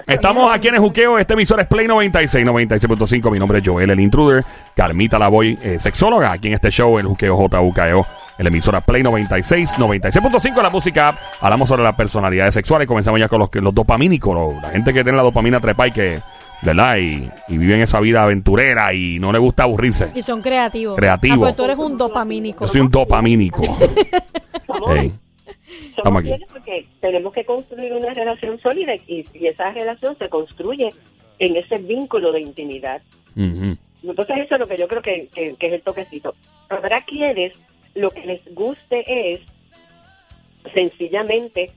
Estamos 0.07 0.51
aquí 0.55 0.69
en 0.69 0.77
el 0.77 0.81
juqueo. 0.81 1.19
Este 1.19 1.35
emisor 1.35 1.61
es 1.61 1.67
Play 1.67 1.87
96, 1.87 2.47
96.5. 2.47 3.31
Mi 3.31 3.39
nombre 3.39 3.59
es 3.59 3.69
Joel, 3.69 3.91
el 3.91 4.01
intruder. 4.01 4.43
Carmita 4.75 5.19
Lavoy, 5.19 5.59
eh, 5.63 5.79
sexóloga, 5.79 6.33
aquí 6.33 6.49
en 6.49 6.55
este 6.55 6.71
show, 6.71 6.99
el 6.99 7.05
juqueo 7.07 7.37
JUKEO. 7.37 8.07
El 8.39 8.47
emisora 8.47 8.81
Play 8.81 9.03
96, 9.03 9.73
96.5 9.79 10.63
la 10.63 10.71
música. 10.71 11.09
app. 11.09 11.17
Hablamos 11.43 11.69
sobre 11.69 11.83
las 11.83 11.95
personalidades 11.97 12.55
sexuales. 12.55 12.89
Comenzamos 12.89 13.21
ya 13.21 13.29
con 13.29 13.41
los, 13.41 13.51
que- 13.51 13.61
los 13.61 13.75
dopamínicos, 13.75 14.55
la 14.63 14.71
gente 14.71 14.93
que 14.95 15.03
tiene 15.03 15.17
la 15.17 15.23
dopamina 15.23 15.61
trepa 15.61 15.89
y 15.89 15.93
que 15.93 16.21
¿verdad? 16.63 16.97
Y, 16.97 17.31
y 17.49 17.59
viven 17.59 17.83
esa 17.83 18.01
vida 18.01 18.23
aventurera 18.23 18.93
y 18.95 19.19
no 19.19 19.31
le 19.31 19.39
gusta 19.39 19.65
aburrirse. 19.65 20.11
Y 20.15 20.23
son 20.23 20.41
creativos. 20.41 20.97
Creativos. 20.97 21.37
Ah, 21.37 21.41
pues 21.41 21.57
tú 21.57 21.65
eres 21.65 21.77
un 21.77 21.99
dopamínico. 21.99 22.65
Yo 22.65 22.69
soy 22.73 22.81
un 22.81 22.91
dopamínico. 22.91 23.63
Somos, 24.79 24.97
Ey. 24.97 25.09
somos 25.09 25.21
Estamos 25.97 26.19
aquí. 26.21 26.29
fieles 26.29 26.49
porque 26.53 26.87
tenemos 27.01 27.33
que 27.33 27.45
construir 27.45 27.93
una 27.93 28.13
relación 28.15 28.59
sólida 28.59 28.95
y, 29.07 29.25
y 29.35 29.47
esa 29.47 29.71
relación 29.73 30.17
se 30.19 30.29
construye 30.29 30.91
en 31.39 31.57
ese 31.57 31.79
vínculo 31.79 32.33
de 32.33 32.41
intimidad. 32.41 33.03
Entonces 33.37 34.37
eso 34.39 34.55
es 34.55 34.61
lo 34.61 34.67
que 34.67 34.77
yo 34.77 34.89
creo 34.89 35.03
que, 35.03 35.29
que- 35.35 35.55
que 35.57 35.67
es 35.67 35.73
el 35.75 35.83
toquecito. 35.83 36.35
Habrá 36.69 37.01
quienes 37.05 37.53
lo 37.95 38.11
que 38.11 38.25
les 38.27 38.55
guste 38.55 39.05
es 39.33 39.41
sencillamente 40.75 41.71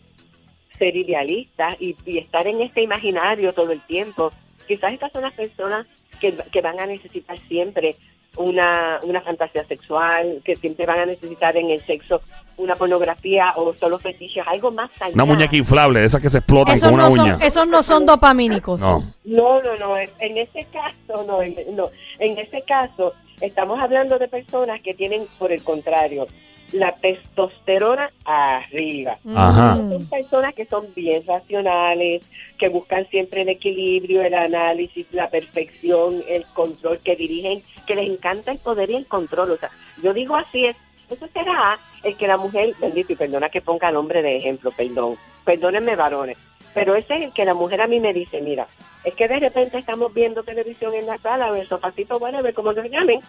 ser 0.78 0.96
idealistas 0.96 1.76
y, 1.80 1.96
y 2.06 2.18
estar 2.20 2.48
en 2.48 2.62
este 2.62 2.82
imaginario 2.82 3.54
todo 3.54 3.72
el 3.72 3.82
tiempo. 3.82 4.32
Quizás 4.68 4.94
estas 4.94 5.12
son 5.12 5.24
las 5.24 5.34
personas 5.34 5.88
que, 6.20 6.34
que 6.52 6.62
van 6.62 6.80
a 6.80 6.86
necesitar 6.86 7.38
siempre 7.48 7.96
una, 8.38 9.00
una 9.04 9.22
fantasía 9.22 9.66
sexual, 9.66 10.42
que 10.44 10.56
siempre 10.56 10.86
van 10.86 11.00
a 11.00 11.06
necesitar 11.06 11.58
en 11.58 11.70
el 11.72 11.82
sexo 11.82 12.22
una 12.58 12.76
pornografía 12.76 13.54
o 13.56 13.74
solo 13.74 14.00
fetiches, 14.00 14.46
algo 14.48 14.72
más 14.72 14.90
allá. 15.00 15.14
Una 15.14 15.26
muñeca 15.26 15.56
inflable, 15.56 16.04
esas 16.04 16.22
que 16.22 16.30
se 16.30 16.40
explotan 16.40 16.76
Esos 16.76 16.90
con 16.90 17.00
una 17.00 17.10
no, 17.10 17.14
uña. 17.14 17.34
son, 17.34 17.42
esos 17.42 17.68
no 17.68 17.84
son 17.84 18.06
dopamínicos. 18.06 18.80
No. 18.80 19.14
No, 19.26 19.62
no, 19.62 19.76
no. 19.78 19.98
En 19.98 20.38
ese 20.38 20.66
caso, 20.72 21.24
no, 21.26 21.42
en, 21.42 21.56
no. 21.76 21.90
En 22.20 22.38
ese 22.38 22.62
caso, 22.64 23.14
estamos 23.42 23.80
hablando 23.80 24.18
de 24.20 24.28
personas 24.28 24.82
que 24.82 24.94
tienen, 24.94 25.28
por 25.38 25.52
el 25.52 25.64
contrario, 25.64 26.28
la 26.74 26.92
testosterona 26.92 28.12
arriba. 28.26 29.18
Ajá. 29.36 29.76
Son 29.76 30.06
personas 30.08 30.54
que 30.54 30.66
son 30.66 30.86
bien 30.96 31.24
racionales, 31.26 32.30
que 32.58 32.70
buscan 32.70 33.08
siempre 33.10 33.42
el 33.42 33.50
equilibrio, 33.50 34.22
el 34.22 34.34
análisis, 34.34 35.08
la 35.12 35.30
perfección, 35.30 36.24
el 36.28 36.46
control, 36.54 37.00
que 37.00 37.16
dirigen, 37.16 37.64
que 37.90 37.96
les 37.96 38.08
encanta 38.08 38.52
el 38.52 38.60
poder 38.60 38.92
y 38.92 38.96
el 38.96 39.08
control. 39.08 39.50
O 39.50 39.58
sea, 39.58 39.72
yo 40.04 40.14
digo 40.14 40.36
así 40.36 40.64
es, 40.68 40.78
eso 41.10 41.28
será 41.34 41.80
el 42.04 42.16
que 42.16 42.28
la 42.28 42.38
mujer, 42.38 42.76
bendito, 42.80 43.14
y 43.14 43.16
perdona 43.16 43.50
que 43.50 43.62
ponga 43.62 43.92
nombre 43.92 44.22
de 44.22 44.38
ejemplo, 44.38 44.70
perdón, 44.70 45.18
perdónenme 45.44 45.96
varones, 45.96 46.38
pero 46.76 46.94
ese 46.94 47.16
es 47.16 47.22
el 47.24 47.34
que 47.34 47.46
la 47.46 47.56
mujer 47.56 47.82
a 47.82 47.88
mí 47.88 48.00
me 48.00 48.14
dice, 48.14 48.42
mira, 48.42 48.68
es 49.04 49.16
que 49.16 49.28
de 49.28 49.40
repente 49.40 49.80
estamos 49.80 50.14
viendo 50.14 50.44
televisión 50.44 50.94
en 50.94 51.08
la 51.08 51.18
sala 51.18 51.52
o 51.52 51.56
el 51.56 51.68
sofacito, 51.68 52.20
bueno, 52.20 52.44
ver 52.44 52.54
cómo 52.54 52.74
se 52.74 52.88
llamen, 52.88 53.22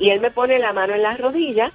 y 0.00 0.10
él 0.10 0.20
me 0.20 0.32
pone 0.32 0.58
la 0.58 0.72
mano 0.72 0.94
en 0.94 1.02
las 1.04 1.20
rodillas, 1.20 1.70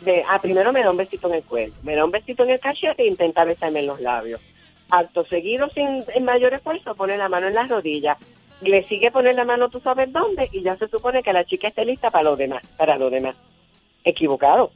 de, 0.00 0.24
ah, 0.26 0.38
primero 0.40 0.72
me 0.72 0.82
da 0.82 0.90
un 0.90 0.96
besito 0.96 1.28
en 1.28 1.34
el 1.34 1.42
cuello, 1.42 1.74
me 1.82 1.94
da 1.94 2.06
un 2.06 2.10
besito 2.10 2.44
en 2.44 2.50
el 2.50 2.60
cachete 2.60 3.02
e 3.02 3.08
intenta 3.08 3.44
besarme 3.44 3.80
en 3.80 3.88
los 3.88 4.00
labios. 4.00 4.40
Acto 4.90 5.24
seguido, 5.26 5.68
sin 5.68 6.02
mayor 6.24 6.54
esfuerzo, 6.54 6.94
pone 6.94 7.18
la 7.18 7.28
mano 7.28 7.48
en 7.48 7.54
las 7.54 7.68
rodillas, 7.68 8.16
le 8.64 8.86
sigue 8.88 9.10
poner 9.10 9.34
la 9.34 9.44
mano 9.44 9.68
tú 9.68 9.80
sabes 9.80 10.12
dónde 10.12 10.48
y 10.52 10.62
ya 10.62 10.76
se 10.76 10.88
supone 10.88 11.22
que 11.22 11.32
la 11.32 11.44
chica 11.44 11.68
esté 11.68 11.84
lista 11.84 12.10
para 12.10 12.24
lo 12.24 12.36
demás, 12.36 12.62
para 12.76 12.96
lo 12.98 13.10
demás. 13.10 13.34
Equivocado. 14.04 14.70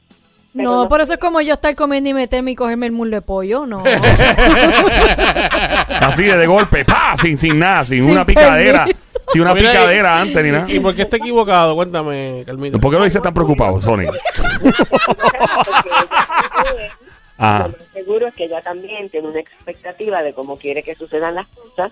Pero 0.55 0.67
No, 0.69 0.83
no- 0.83 0.89
por 0.89 0.99
eso 1.01 1.13
es 1.13 1.19
como 1.19 1.39
yo 1.41 1.53
estar 1.53 1.75
comiendo 1.75 2.09
y 2.09 2.13
meterme 2.15 2.51
y 2.51 2.55
cogerme 2.55 2.87
el 2.87 2.91
muslo 2.91 3.17
de 3.17 3.21
pollo, 3.21 3.67
no. 3.67 3.83
Así 6.01 6.23
de, 6.23 6.37
de 6.37 6.47
golpe, 6.47 6.83
¡pa! 6.85 7.15
Sin, 7.21 7.37
sin 7.37 7.59
nada, 7.59 7.85
sin, 7.85 8.01
Sin 8.03 8.11
una 8.11 8.25
picadera. 8.25 8.85
permiso. 8.85 9.05
Sin 9.31 9.41
una 9.43 9.53
Mira, 9.53 9.69
picadera 9.71 10.21
antes 10.21 10.43
ni 10.43 10.49
nada. 10.51 10.65
¿Y 10.71 10.79
por 10.79 10.95
qué 10.95 11.03
está 11.03 11.17
equivocado? 11.17 11.75
Cuéntame, 11.75 12.41
Carmita. 12.47 12.79
¿Por 12.79 12.91
qué 12.91 12.97
lo 12.97 13.03
dice 13.05 13.19
tan 13.21 13.31
preocupado, 13.31 13.79
Sony? 13.79 14.05
Ajá. 17.37 17.67
Lo 17.67 17.69
más 17.69 17.75
seguro 17.93 18.27
es 18.27 18.33
que 18.33 18.45
ella 18.45 18.61
también 18.61 19.09
tiene 19.09 19.27
una 19.27 19.39
expectativa 19.39 20.21
de 20.23 20.33
cómo 20.33 20.57
quiere 20.57 20.83
que 20.83 20.95
sucedan 20.95 21.35
las 21.35 21.47
cosas 21.47 21.91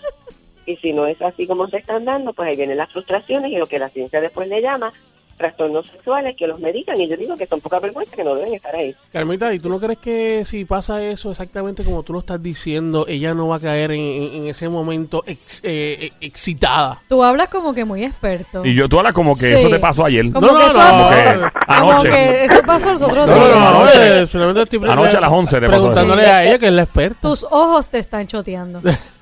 y 0.67 0.75
si 0.77 0.93
no 0.93 1.07
es 1.07 1.19
así 1.21 1.47
como 1.47 1.67
se 1.69 1.77
están 1.77 2.05
dando, 2.05 2.33
pues 2.33 2.49
ahí 2.49 2.55
vienen 2.57 2.77
las 2.77 2.91
frustraciones 2.91 3.51
y 3.51 3.55
lo 3.55 3.65
que 3.65 3.79
la 3.79 3.89
ciencia 3.89 4.21
después 4.21 4.47
le 4.47 4.61
llama 4.61 4.93
trastornos 5.37 5.85
sexuales 5.85 6.35
que 6.35 6.47
los 6.47 6.59
medican 6.59 6.99
y 6.99 7.07
yo 7.07 7.15
digo 7.15 7.35
que 7.37 7.45
son 7.45 7.61
poca 7.61 7.79
vergüenza 7.79 8.15
que 8.15 8.23
no 8.23 8.33
deben 8.33 8.55
estar 8.55 8.75
ahí. 8.75 8.95
Carmita, 9.13 9.53
¿y 9.53 9.59
tú 9.59 9.69
no 9.69 9.79
crees 9.79 9.99
que 9.99 10.43
si 10.45 10.65
pasa 10.65 10.99
eso 11.03 11.29
exactamente 11.29 11.83
como 11.83 12.01
tú 12.01 12.13
lo 12.13 12.19
estás 12.21 12.41
diciendo, 12.41 13.05
ella 13.07 13.35
no 13.35 13.47
va 13.47 13.57
a 13.57 13.59
caer 13.59 13.91
en, 13.91 14.47
ese 14.47 14.67
momento 14.67 15.23
ex- 15.27 15.61
eh, 15.63 16.07
eh, 16.07 16.11
excitada? 16.21 16.99
Tú 17.07 17.23
hablas 17.23 17.49
como 17.49 17.75
que 17.75 17.85
muy 17.85 18.03
experto. 18.03 18.65
Y 18.65 18.73
yo, 18.73 18.89
tú 18.89 18.97
hablas 18.97 19.13
como 19.13 19.35
que 19.35 19.45
Sí. 19.45 19.53
eso 19.53 19.69
te 19.69 19.77
pasó 19.77 20.05
ayer. 20.05 20.25
Como 20.31 20.47
No, 20.47 20.53
no, 20.53 20.59
eso, 20.59 20.73
no, 20.73 20.83
Como 20.89 21.09
que 21.11 21.49
como 21.67 21.91
anoche. 21.91 22.09
que 22.09 22.45
eso 22.45 22.61
pasó 22.65 22.91
los 22.93 23.01
otros 23.03 23.27
No, 23.27 23.35
no, 23.35 23.45
días. 23.45 23.55
no, 23.55 23.59
no, 23.71 23.79
Anoche. 23.81 24.21
eh, 24.23 24.27
solamente 24.27 24.61
estoy 24.63 24.79
pre- 24.79 24.91
Anoche 24.91 25.17
a 25.17 25.21
las 25.21 25.31
11 25.31 25.59
te 25.59 25.67
pasó 25.67 25.71
preguntándole 25.77 26.21
eso. 26.23 26.31
a 26.31 26.43
ella 26.45 26.57
que 26.57 26.65
es 26.65 26.73
la 26.73 26.81
experta. 26.81 27.19
Tus 27.21 27.43
ojos 27.43 27.89
te 27.91 27.99
están 27.99 28.25
choteando. 28.25 28.81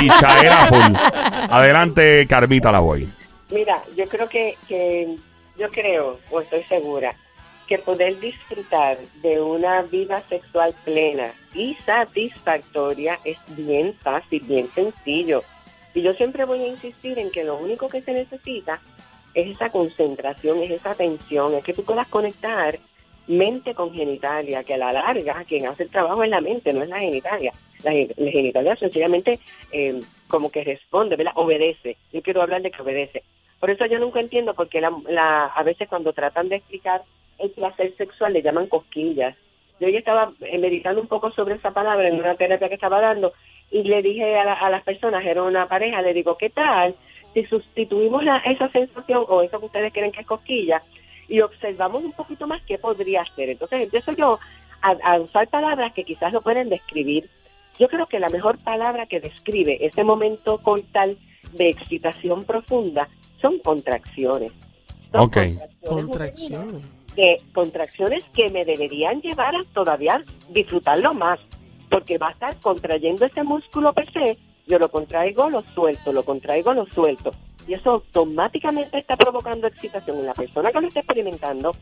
Pichadera 0.00 0.66
full. 0.66 0.94
Adelante, 1.50 2.26
Carmita, 2.28 2.72
la 2.72 2.80
voy. 2.80 3.08
Mira, 3.50 3.82
yo 3.96 4.06
creo 4.08 4.28
que, 4.28 4.56
que 4.66 5.16
yo 5.58 5.68
creo 5.70 6.18
o 6.30 6.40
estoy 6.40 6.62
segura 6.64 7.14
que 7.66 7.78
poder 7.78 8.18
disfrutar 8.18 8.98
de 9.22 9.40
una 9.40 9.82
vida 9.82 10.22
sexual 10.28 10.74
plena 10.84 11.30
y 11.54 11.74
satisfactoria 11.74 13.18
es 13.24 13.36
bien 13.48 13.94
fácil, 13.94 14.42
bien 14.46 14.68
sencillo. 14.74 15.44
Y 15.94 16.02
yo 16.02 16.14
siempre 16.14 16.44
voy 16.44 16.62
a 16.62 16.68
insistir 16.68 17.18
en 17.18 17.30
que 17.30 17.44
lo 17.44 17.56
único 17.56 17.88
que 17.88 18.00
se 18.00 18.12
necesita 18.12 18.80
es 19.34 19.50
esa 19.50 19.70
concentración, 19.70 20.62
es 20.62 20.70
esa 20.70 20.92
atención, 20.92 21.54
es 21.54 21.64
que 21.64 21.74
tú 21.74 21.84
puedas 21.84 22.08
conectar 22.08 22.78
mente 23.28 23.74
con 23.74 23.92
genitalia, 23.94 24.64
que 24.64 24.74
a 24.74 24.78
la 24.78 24.92
larga 24.92 25.44
quien 25.46 25.66
hace 25.66 25.84
el 25.84 25.90
trabajo 25.90 26.22
es 26.24 26.30
la 26.30 26.40
mente, 26.40 26.72
no 26.72 26.82
es 26.82 26.88
la 26.88 26.98
genitalia. 26.98 27.52
La, 27.84 27.92
la 27.92 28.30
genitalia 28.32 28.74
sencillamente 28.76 29.38
eh, 29.70 30.00
como 30.28 30.50
que 30.50 30.64
responde, 30.64 31.14
¿verdad? 31.16 31.32
Obedece. 31.36 31.96
Yo 32.12 32.22
quiero 32.22 32.42
hablar 32.42 32.62
de 32.62 32.70
que 32.70 32.82
obedece. 32.82 33.22
Por 33.60 33.70
eso 33.70 33.86
yo 33.86 33.98
nunca 33.98 34.20
entiendo 34.20 34.54
por 34.54 34.68
qué 34.68 34.80
la, 34.80 34.92
la- 35.08 35.46
a 35.46 35.62
veces 35.62 35.88
cuando 35.88 36.12
tratan 36.12 36.48
de 36.48 36.56
explicar 36.56 37.02
el 37.38 37.50
placer 37.50 37.94
sexual 37.96 38.32
le 38.32 38.42
llaman 38.42 38.66
cosquillas. 38.66 39.36
Yo 39.80 39.88
ya 39.88 39.98
estaba 40.00 40.32
eh, 40.40 40.58
meditando 40.58 41.00
un 41.00 41.06
poco 41.06 41.30
sobre 41.30 41.54
esa 41.54 41.70
palabra 41.70 42.08
en 42.08 42.16
una 42.18 42.34
terapia 42.34 42.68
que 42.68 42.74
estaba 42.74 43.00
dando 43.00 43.32
y 43.70 43.82
le 43.84 44.02
dije 44.02 44.36
a, 44.36 44.44
la- 44.44 44.54
a 44.54 44.70
las 44.70 44.82
personas, 44.82 45.24
era 45.24 45.42
una 45.42 45.68
pareja, 45.68 46.02
le 46.02 46.14
digo, 46.14 46.36
¿qué 46.36 46.50
tal 46.50 46.94
si 47.34 47.44
sustituimos 47.44 48.24
la- 48.24 48.38
esa 48.38 48.68
sensación 48.70 49.24
o 49.28 49.42
eso 49.42 49.60
que 49.60 49.66
ustedes 49.66 49.92
creen 49.92 50.10
que 50.12 50.20
es 50.22 50.26
cosquilla 50.26 50.82
y 51.28 51.40
observamos 51.40 52.02
un 52.04 52.12
poquito 52.12 52.46
más 52.46 52.62
qué 52.62 52.78
podría 52.78 53.24
ser? 53.36 53.50
Entonces 53.50 53.82
empiezo 53.82 54.12
yo 54.12 54.38
a, 54.82 55.12
a 55.12 55.20
usar 55.20 55.48
palabras 55.48 55.92
que 55.92 56.04
quizás 56.04 56.32
lo 56.32 56.40
pueden 56.40 56.68
describir. 56.68 57.28
Yo 57.78 57.88
creo 57.88 58.06
que 58.06 58.18
la 58.18 58.28
mejor 58.28 58.58
palabra 58.58 59.06
que 59.06 59.20
describe 59.20 59.84
ese 59.84 60.02
momento 60.02 60.58
cortal 60.58 61.16
de 61.52 61.68
excitación 61.70 62.44
profunda 62.44 63.08
son 63.40 63.58
contracciones. 63.60 64.52
Son 65.12 65.20
Ok. 65.22 65.38
Contracciones. 65.86 66.82
que 67.14 67.36
contracciones 67.52 68.24
que 68.34 68.48
me 68.50 68.64
deberían 68.64 69.20
llevar 69.20 69.54
a 69.54 69.64
todavía 69.72 70.22
disfrutarlo 70.50 71.14
más, 71.14 71.38
porque 71.90 72.18
va 72.18 72.28
a 72.28 72.32
estar 72.32 72.56
contrayendo 72.60 73.24
ese 73.26 73.42
músculo 73.42 73.92
per 73.92 74.12
se, 74.12 74.36
yo 74.68 74.78
lo 74.78 74.88
contraigo, 74.90 75.48
lo 75.50 75.62
suelto, 75.62 76.12
lo 76.12 76.22
contraigo, 76.22 76.72
lo 76.74 76.86
suelto, 76.86 77.30
y 77.66 77.74
eso 77.74 77.90
automáticamente 77.90 78.98
está 78.98 79.16
provocando 79.16 79.66
excitación 79.66 80.18
en 80.18 80.26
la 80.26 80.34
persona 80.34 80.70
que 80.70 80.80
lo 80.80 80.86
está 80.88 81.00
experimentando, 81.00 81.72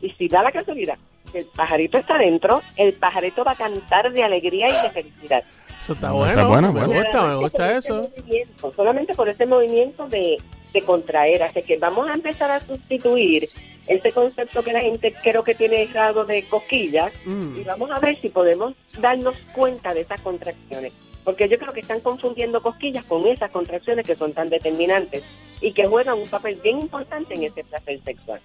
y 0.00 0.10
si 0.10 0.28
da 0.28 0.42
la 0.42 0.50
casualidad 0.52 0.98
que 1.30 1.38
el 1.38 1.46
pajarito 1.46 1.96
está 1.98 2.18
dentro, 2.18 2.60
el 2.76 2.92
pajarito 2.94 3.44
va 3.44 3.52
a 3.52 3.56
cantar 3.56 4.12
de 4.12 4.22
alegría 4.22 4.68
y 4.68 4.82
de 4.82 4.90
felicidad. 4.90 5.42
Eso 5.80 5.92
está 5.94 6.12
bueno. 6.12 6.42
es 6.42 6.46
buena, 6.48 6.72
me 6.72 6.86
gusta, 6.86 7.02
me 7.02 7.10
Solamente 7.12 7.32
por 7.32 7.40
gusta 7.42 7.76
eso. 7.76 8.02
movimiento, 8.16 8.72
solamente 8.74 9.14
por 9.14 9.28
ese 9.28 9.46
movimiento 9.46 10.06
de, 10.08 10.36
de 10.74 10.82
contraer. 10.82 11.42
Así 11.44 11.62
que 11.62 11.78
vamos 11.78 12.08
a 12.08 12.14
empezar 12.14 12.50
a 12.50 12.60
sustituir 12.60 13.48
ese 13.86 14.12
concepto 14.12 14.62
que 14.62 14.72
la 14.72 14.80
gente 14.80 15.12
creo 15.22 15.42
que 15.42 15.54
tiene 15.54 15.82
errado 15.84 16.24
de 16.24 16.44
cosquillas 16.48 17.12
Mm. 17.24 17.56
y 17.60 17.64
vamos 17.64 17.90
a 17.90 17.98
ver 17.98 18.20
si 18.20 18.28
podemos 18.28 18.74
darnos 19.00 19.36
cuenta 19.54 19.94
de 19.94 20.02
esas 20.02 20.20
contracciones. 20.20 20.92
Porque 21.24 21.48
yo 21.48 21.58
creo 21.58 21.72
que 21.72 21.80
están 21.80 22.00
confundiendo 22.00 22.60
cosquillas 22.62 23.04
con 23.04 23.26
esas 23.26 23.50
contracciones 23.50 24.06
que 24.06 24.14
son 24.16 24.32
tan 24.32 24.48
determinantes 24.48 25.24
y 25.60 25.72
que 25.72 25.86
juegan 25.86 26.18
un 26.18 26.28
papel 26.28 26.58
bien 26.62 26.80
importante 26.80 27.34
en 27.34 27.44
ese 27.44 27.62
placer 27.64 28.00
sexual. 28.04 28.40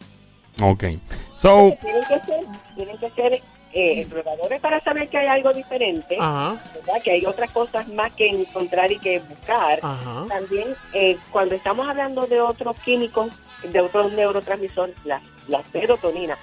Ok. 0.62 0.84
So, 1.36 1.74
Tienen 1.82 2.04
que 2.04 2.20
ser, 2.20 2.46
tienen 2.76 2.98
que 2.98 3.10
ser 3.12 3.34
eh, 3.74 4.02
exploradores 4.02 4.60
para 4.60 4.82
saber 4.84 5.08
que 5.10 5.18
hay 5.18 5.28
algo 5.28 5.54
diferente, 5.54 6.18
Ajá, 6.20 6.60
¿verdad? 6.74 7.02
que 7.04 7.12
hay 7.12 7.26
otras 7.26 7.52
cosas 7.52 7.88
más 7.90 8.12
que 8.14 8.28
encontrar 8.28 8.92
y 8.92 8.98
que 8.98 9.20
buscar. 9.20 9.80
ajá. 9.82 10.26
También, 10.30 10.76
eh, 10.94 11.18
cuando 11.32 11.54
estamos 11.56 11.88
hablando 11.88 12.26
de 12.26 12.42
otros 12.42 12.76
químicos, 12.78 13.36
de 13.72 13.82
otros 13.82 14.12
neurotransmisores, 14.14 14.96
la, 15.06 15.22
la 15.48 15.62
serotonina. 15.72 16.38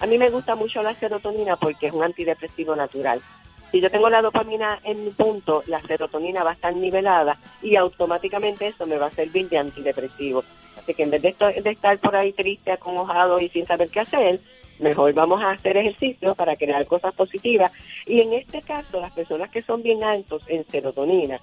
A 0.00 0.06
mí 0.06 0.16
me 0.16 0.30
gusta 0.30 0.54
mucho 0.54 0.80
la 0.82 0.94
serotonina 0.94 1.56
porque 1.56 1.88
es 1.88 1.92
un 1.92 2.04
antidepresivo 2.04 2.76
natural. 2.76 3.20
Si 3.70 3.80
yo 3.80 3.90
tengo 3.90 4.08
la 4.08 4.22
dopamina 4.22 4.78
en 4.82 5.04
mi 5.04 5.10
punto, 5.10 5.62
la 5.66 5.80
serotonina 5.82 6.42
va 6.42 6.50
a 6.50 6.54
estar 6.54 6.74
nivelada 6.74 7.36
y 7.62 7.76
automáticamente 7.76 8.68
eso 8.68 8.86
me 8.86 8.96
va 8.96 9.06
a 9.06 9.10
servir 9.10 9.48
de 9.48 9.58
antidepresivo. 9.58 10.42
Así 10.78 10.94
que 10.94 11.02
en 11.02 11.10
vez 11.10 11.22
de, 11.22 11.34
estar 11.64 11.98
por 11.98 12.16
ahí 12.16 12.32
triste, 12.32 12.72
acongojado 12.72 13.38
y 13.40 13.50
sin 13.50 13.66
saber 13.66 13.90
qué 13.90 14.00
hacer, 14.00 14.40
mejor 14.78 15.12
vamos 15.12 15.42
a 15.42 15.50
hacer 15.50 15.76
ejercicio 15.76 16.34
para 16.34 16.56
crear 16.56 16.86
cosas 16.86 17.14
positivas. 17.14 17.70
Y 18.06 18.22
en 18.22 18.32
este 18.32 18.62
caso, 18.62 19.00
las 19.00 19.12
personas 19.12 19.50
que 19.50 19.62
son 19.62 19.82
bien 19.82 20.02
altos 20.02 20.42
en 20.46 20.64
serotonina, 20.66 21.38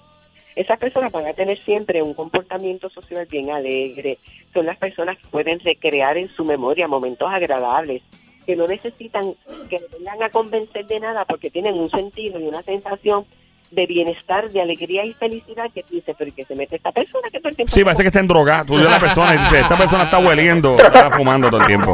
esas 0.56 0.78
personas 0.78 1.12
van 1.12 1.26
a 1.26 1.34
tener 1.34 1.58
siempre 1.58 2.02
un 2.02 2.14
comportamiento 2.14 2.88
social 2.88 3.26
bien 3.30 3.50
alegre. 3.50 4.18
Son 4.52 4.66
las 4.66 4.78
personas 4.78 5.18
que 5.18 5.28
pueden 5.28 5.60
recrear 5.60 6.16
en 6.16 6.28
su 6.28 6.44
memoria 6.44 6.88
momentos 6.88 7.30
agradables, 7.30 8.02
que 8.46 8.56
no 8.56 8.66
necesitan 8.66 9.34
que 9.68 9.78
le 9.78 9.98
vengan 9.98 10.22
a 10.22 10.30
convencer 10.30 10.86
de 10.86 11.00
nada 11.00 11.24
porque 11.24 11.50
tienen 11.50 11.74
un 11.74 11.90
sentido 11.90 12.38
y 12.38 12.44
una 12.44 12.62
sensación 12.62 13.26
de 13.70 13.86
bienestar, 13.86 14.48
de 14.50 14.62
alegría 14.62 15.04
y 15.04 15.12
felicidad 15.12 15.64
que 15.74 15.82
tú 15.82 15.94
dices, 15.94 16.14
pero 16.16 16.28
¿y 16.28 16.32
que 16.32 16.44
se 16.44 16.54
mete 16.54 16.76
esta 16.76 16.92
persona 16.92 17.28
que 17.30 17.38
todo 17.38 17.48
el 17.48 17.56
tiempo 17.56 17.74
Sí, 17.74 17.82
parece 17.82 18.02
que 18.04 18.08
está 18.08 18.20
en 18.20 18.28
droga. 18.28 18.64
Tú 18.64 18.76
ves 18.76 18.86
a 18.86 18.90
la 18.90 19.00
persona 19.00 19.34
y 19.34 19.38
dices, 19.38 19.60
esta 19.62 19.76
persona 19.76 20.04
está 20.04 20.18
hueliendo, 20.18 20.76
está 20.78 21.10
fumando 21.10 21.48
todo 21.48 21.60
el 21.60 21.66
tiempo. 21.66 21.92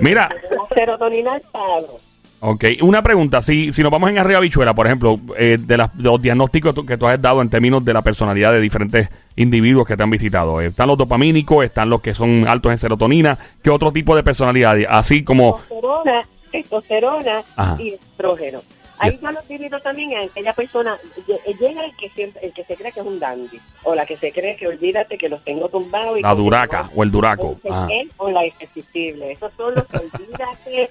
Mira, 0.00 0.28
La 0.50 0.68
serotonina 0.74 1.34
al 1.34 1.40
palo. 1.52 2.07
Ok, 2.40 2.64
una 2.82 3.02
pregunta. 3.02 3.42
Si, 3.42 3.72
si 3.72 3.82
nos 3.82 3.90
vamos 3.90 4.10
en 4.10 4.18
arriba 4.18 4.40
bichuela, 4.40 4.74
por 4.74 4.86
ejemplo, 4.86 5.18
eh, 5.36 5.56
de, 5.58 5.76
las- 5.76 5.96
de 5.96 6.02
los 6.04 6.20
diagnósticos 6.20 6.74
que 6.86 6.96
tú 6.96 7.06
has 7.06 7.20
dado 7.20 7.42
en 7.42 7.50
términos 7.50 7.84
de 7.84 7.92
la 7.92 8.02
personalidad 8.02 8.52
de 8.52 8.60
diferentes 8.60 9.08
individuos 9.36 9.86
que 9.86 9.96
te 9.96 10.02
han 10.02 10.10
visitado. 10.10 10.60
Eh, 10.60 10.66
están 10.66 10.88
los 10.88 10.98
dopamínicos, 10.98 11.64
están 11.64 11.90
los 11.90 12.00
que 12.00 12.14
son 12.14 12.46
altos 12.48 12.72
en 12.72 12.78
serotonina. 12.78 13.38
¿Qué 13.62 13.70
otro 13.70 13.92
tipo 13.92 14.14
de 14.16 14.22
personalidad? 14.22 14.76
Así 14.88 15.24
como... 15.24 15.52
testosterona, 15.58 16.22
testosterona 16.52 17.42
Ajá. 17.56 17.76
y 17.82 17.88
estrógeno. 17.94 18.60
Ahí 19.00 19.16
yo 19.22 19.30
lo 19.30 19.40
divido 19.48 19.78
también 19.78 20.10
en 20.10 20.28
aquella 20.28 20.52
persona, 20.52 20.98
lle- 21.28 21.56
llega 21.60 21.84
el 21.84 21.94
que 21.94 22.08
siempre, 22.08 22.44
el 22.44 22.52
que 22.52 22.64
se 22.64 22.74
cree 22.74 22.90
que 22.90 22.98
es 22.98 23.06
un 23.06 23.20
dandy, 23.20 23.60
o 23.84 23.94
la 23.94 24.04
que 24.04 24.16
se 24.16 24.32
cree 24.32 24.56
que 24.56 24.66
olvídate 24.66 25.16
que 25.16 25.28
los 25.28 25.44
tengo 25.44 25.68
tumbados. 25.68 26.18
y 26.18 26.22
La 26.22 26.34
duraca 26.34 26.90
o 26.96 27.04
el 27.04 27.10
duraco. 27.12 27.60
el 27.92 28.10
o 28.16 28.28
la 28.32 28.44
irresistible. 28.44 29.30
Esos 29.30 29.52
son 29.56 29.76
los 29.76 29.86
que 29.86 29.98
olvídate, 30.16 30.90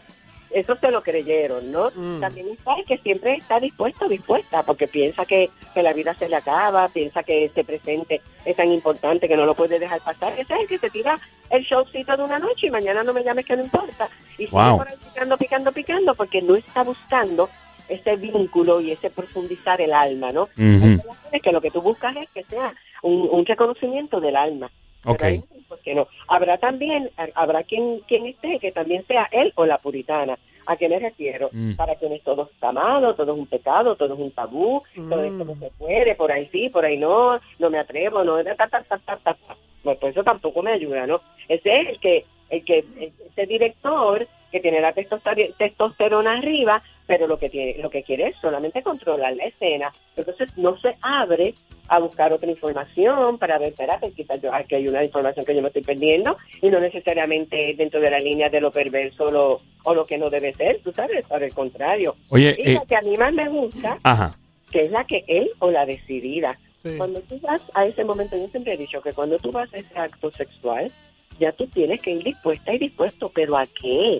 esos 0.59 0.79
se 0.79 0.91
lo 0.91 1.01
creyeron, 1.01 1.71
¿no? 1.71 1.91
Mm. 1.95 2.19
También 2.19 2.47
está 2.49 2.75
el 2.75 2.85
que 2.85 2.97
siempre 2.99 3.35
está 3.35 3.59
dispuesto, 3.59 4.07
dispuesta, 4.07 4.63
porque 4.63 4.87
piensa 4.87 5.25
que, 5.25 5.49
que 5.73 5.83
la 5.83 5.93
vida 5.93 6.13
se 6.15 6.27
le 6.29 6.35
acaba, 6.35 6.87
piensa 6.89 7.23
que 7.23 7.45
este 7.45 7.63
presente 7.63 8.21
es 8.45 8.55
tan 8.55 8.71
importante 8.71 9.27
que 9.27 9.35
no 9.37 9.45
lo 9.45 9.53
puede 9.55 9.79
dejar 9.79 10.01
pasar. 10.01 10.33
Ese 10.33 10.53
es 10.53 10.61
el 10.61 10.67
que 10.67 10.77
se 10.79 10.89
tira 10.89 11.15
el 11.49 11.63
showcito 11.63 12.15
de 12.17 12.23
una 12.23 12.39
noche 12.39 12.67
y 12.67 12.71
mañana 12.71 13.03
no 13.03 13.13
me 13.13 13.23
llames 13.23 13.45
que 13.45 13.55
no 13.57 13.63
importa. 13.63 14.09
Y 14.33 14.47
sigue 14.47 14.51
Wow. 14.51 14.77
por 14.77 14.87
ahí 14.87 14.95
picando, 15.13 15.37
picando, 15.37 15.71
picando, 15.71 16.13
porque 16.15 16.41
no 16.41 16.55
está 16.55 16.83
buscando 16.83 17.49
ese 17.89 18.15
vínculo 18.17 18.81
y 18.81 18.91
ese 18.91 19.09
profundizar 19.09 19.79
el 19.79 19.93
alma, 19.93 20.31
¿no? 20.31 20.43
Ujú. 20.43 20.57
relaciones 20.57 21.41
que 21.41 21.51
lo 21.51 21.61
que 21.61 21.71
tú 21.71 21.81
buscas 21.81 22.15
es 22.17 22.29
que 22.31 22.43
sea 22.43 22.73
un, 23.01 23.29
un 23.31 23.45
reconocimiento 23.45 24.19
del 24.19 24.35
alma. 24.35 24.69
Ok. 25.11 25.23
pues, 25.67 25.81
que 25.81 25.95
no. 25.95 26.07
Habrá 26.27 26.57
también, 26.57 27.09
ha- 27.17 27.29
habrá 27.41 27.63
quien, 27.63 27.99
quien 28.07 28.25
esté 28.27 28.59
que 28.59 28.71
también 28.71 29.05
sea 29.07 29.27
él 29.31 29.51
o 29.55 29.65
la 29.65 29.77
puritana. 29.79 30.37
¿A 30.69 30.75
qué 30.75 30.89
me 30.89 30.99
refiero? 30.99 31.49
Mm. 31.53 31.75
Para 31.75 31.95
quienes 31.95 32.21
todo 32.23 32.49
está 32.53 32.71
malo, 32.73 33.15
todo 33.15 33.31
es 33.33 33.39
un 33.39 33.47
pecado, 33.47 33.95
todo 33.95 34.13
es 34.13 34.19
un 34.19 34.31
tabú, 34.31 34.83
todo 35.09 35.23
esto 35.23 35.45
no 35.45 35.55
se 35.55 35.71
puede, 35.77 36.13
por 36.15 36.29
ahí 36.31 36.49
sí, 36.51 36.67
por 36.69 36.83
ahí 36.83 36.97
no, 36.97 37.39
no 37.59 37.69
me 37.69 37.79
atrevo, 37.79 38.21
no, 38.25 38.43
ta, 38.43 38.55
ta, 38.55 38.67
ta, 38.69 38.83
ta, 38.83 38.97
ta, 38.99 39.17
ta. 39.33 39.55
Pues, 39.83 39.97
pues 39.99 40.11
eso 40.11 40.23
tampoco 40.25 40.61
me 40.61 40.71
ayuda, 40.73 41.07
¿no? 41.07 41.21
Ese 41.47 41.79
es 41.81 41.87
el 41.89 41.99
que, 42.01 42.25
el 42.49 42.65
que, 42.65 42.83
ese 43.31 43.45
director 43.45 44.27
que 44.51 44.59
tiene 44.59 44.81
la 44.81 44.93
testoster- 44.93 45.53
testosterona 45.57 46.33
arriba, 46.37 46.81
pero 47.07 47.25
lo 47.25 47.37
que 47.39 47.49
tiene, 47.49 47.75
lo 47.81 47.89
que 47.89 48.03
quiere 48.03 48.27
es 48.27 48.35
solamente 48.41 48.83
controlar 48.83 49.35
la 49.35 49.45
escena. 49.45 49.91
Entonces 50.15 50.55
no 50.57 50.77
se 50.79 50.95
abre 51.01 51.53
a 51.87 51.99
buscar 51.99 52.33
otra 52.33 52.51
información 52.51 53.37
para 53.37 53.57
ver, 53.57 53.69
espérate, 53.69 54.11
quizás 54.11 54.41
yo, 54.41 54.53
aquí 54.53 54.75
hay 54.75 54.87
una 54.89 55.03
información 55.05 55.45
que 55.45 55.55
yo 55.55 55.61
me 55.61 55.69
estoy 55.69 55.83
perdiendo 55.83 56.35
y 56.61 56.69
no 56.69 56.79
necesariamente 56.81 57.73
dentro 57.77 58.01
de 58.01 58.11
la 58.11 58.19
línea 58.19 58.49
de 58.49 58.59
lo 58.59 58.71
perverso 58.71 59.31
lo- 59.31 59.61
o 59.85 59.93
lo 59.93 60.03
que 60.05 60.17
no 60.17 60.29
debe 60.29 60.53
ser, 60.53 60.81
tú 60.83 60.91
sabes, 60.91 61.25
por 61.27 61.41
el 61.41 61.53
contrario. 61.53 62.15
Oye, 62.29 62.55
Y 62.59 62.71
eh, 62.71 62.73
la 62.73 62.85
que 62.85 62.95
a 62.97 63.01
mí 63.01 63.15
más 63.15 63.33
me 63.33 63.47
gusta, 63.47 63.97
ajá. 64.03 64.37
que 64.69 64.79
es 64.79 64.91
la 64.91 65.05
que 65.05 65.23
él 65.27 65.49
o 65.59 65.71
la 65.71 65.85
decidida. 65.85 66.59
Sí. 66.83 66.97
Cuando 66.97 67.21
tú 67.21 67.39
vas 67.41 67.61
a 67.73 67.85
ese 67.85 68.03
momento, 68.03 68.35
yo 68.37 68.47
siempre 68.49 68.73
he 68.73 68.77
dicho 68.77 69.01
que 69.01 69.13
cuando 69.13 69.37
tú 69.37 69.51
vas 69.53 69.73
a 69.73 69.77
ese 69.77 69.97
acto 69.97 70.29
sexual, 70.31 70.91
ya 71.39 71.53
tú 71.53 71.67
tienes 71.67 72.01
que 72.01 72.11
ir 72.11 72.23
dispuesta 72.23 72.73
y 72.73 72.79
dispuesto, 72.79 73.31
pero 73.33 73.57
¿a 73.57 73.65
qué? 73.65 74.17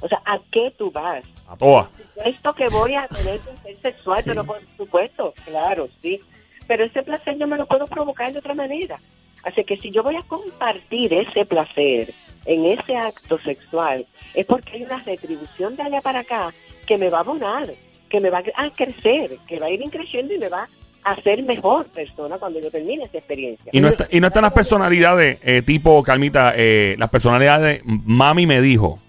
O 0.00 0.08
sea, 0.08 0.20
¿a 0.24 0.38
qué 0.50 0.72
tú 0.76 0.90
vas? 0.90 1.24
A 1.48 1.56
todas. 1.56 1.88
Esto 2.24 2.54
que 2.54 2.68
voy 2.68 2.94
a 2.94 3.06
tener 3.08 3.40
placer 3.40 3.76
sexual, 3.82 4.22
pero 4.24 4.44
por 4.44 4.60
supuesto, 4.76 5.34
claro, 5.44 5.88
sí. 6.00 6.20
Pero 6.66 6.84
ese 6.84 7.02
placer 7.02 7.36
yo 7.38 7.46
me 7.46 7.56
lo 7.56 7.66
puedo 7.66 7.86
provocar 7.86 8.32
de 8.32 8.38
otra 8.38 8.54
manera. 8.54 9.00
Así 9.42 9.64
que 9.64 9.76
si 9.76 9.90
yo 9.90 10.02
voy 10.02 10.16
a 10.16 10.22
compartir 10.22 11.12
ese 11.14 11.44
placer 11.44 12.14
en 12.44 12.66
ese 12.66 12.96
acto 12.96 13.38
sexual, 13.38 14.04
es 14.34 14.46
porque 14.46 14.76
hay 14.76 14.82
una 14.84 14.98
retribución 15.02 15.76
de 15.76 15.82
allá 15.82 16.00
para 16.00 16.20
acá 16.20 16.52
que 16.86 16.98
me 16.98 17.08
va 17.08 17.18
a 17.18 17.20
abonar, 17.22 17.66
que 18.08 18.20
me 18.20 18.30
va 18.30 18.38
a 18.38 18.70
crecer, 18.70 19.38
que 19.46 19.58
va 19.58 19.66
a 19.66 19.70
ir 19.70 19.82
creciendo 19.90 20.34
y 20.34 20.38
me 20.38 20.48
va 20.48 20.68
a 21.02 21.12
hacer 21.12 21.42
mejor 21.42 21.86
persona 21.86 22.38
cuando 22.38 22.60
yo 22.60 22.70
termine 22.70 23.04
esa 23.04 23.18
experiencia. 23.18 23.70
Y 23.72 23.80
no, 23.80 23.88
está, 23.88 24.06
y 24.10 24.20
no 24.20 24.26
están 24.26 24.42
las 24.42 24.52
personalidades 24.52 25.38
eh, 25.42 25.62
tipo, 25.62 26.02
Calmita, 26.02 26.52
eh, 26.56 26.96
las 26.98 27.10
personalidades, 27.10 27.82
mami 27.84 28.46
me 28.46 28.60
dijo. 28.60 29.00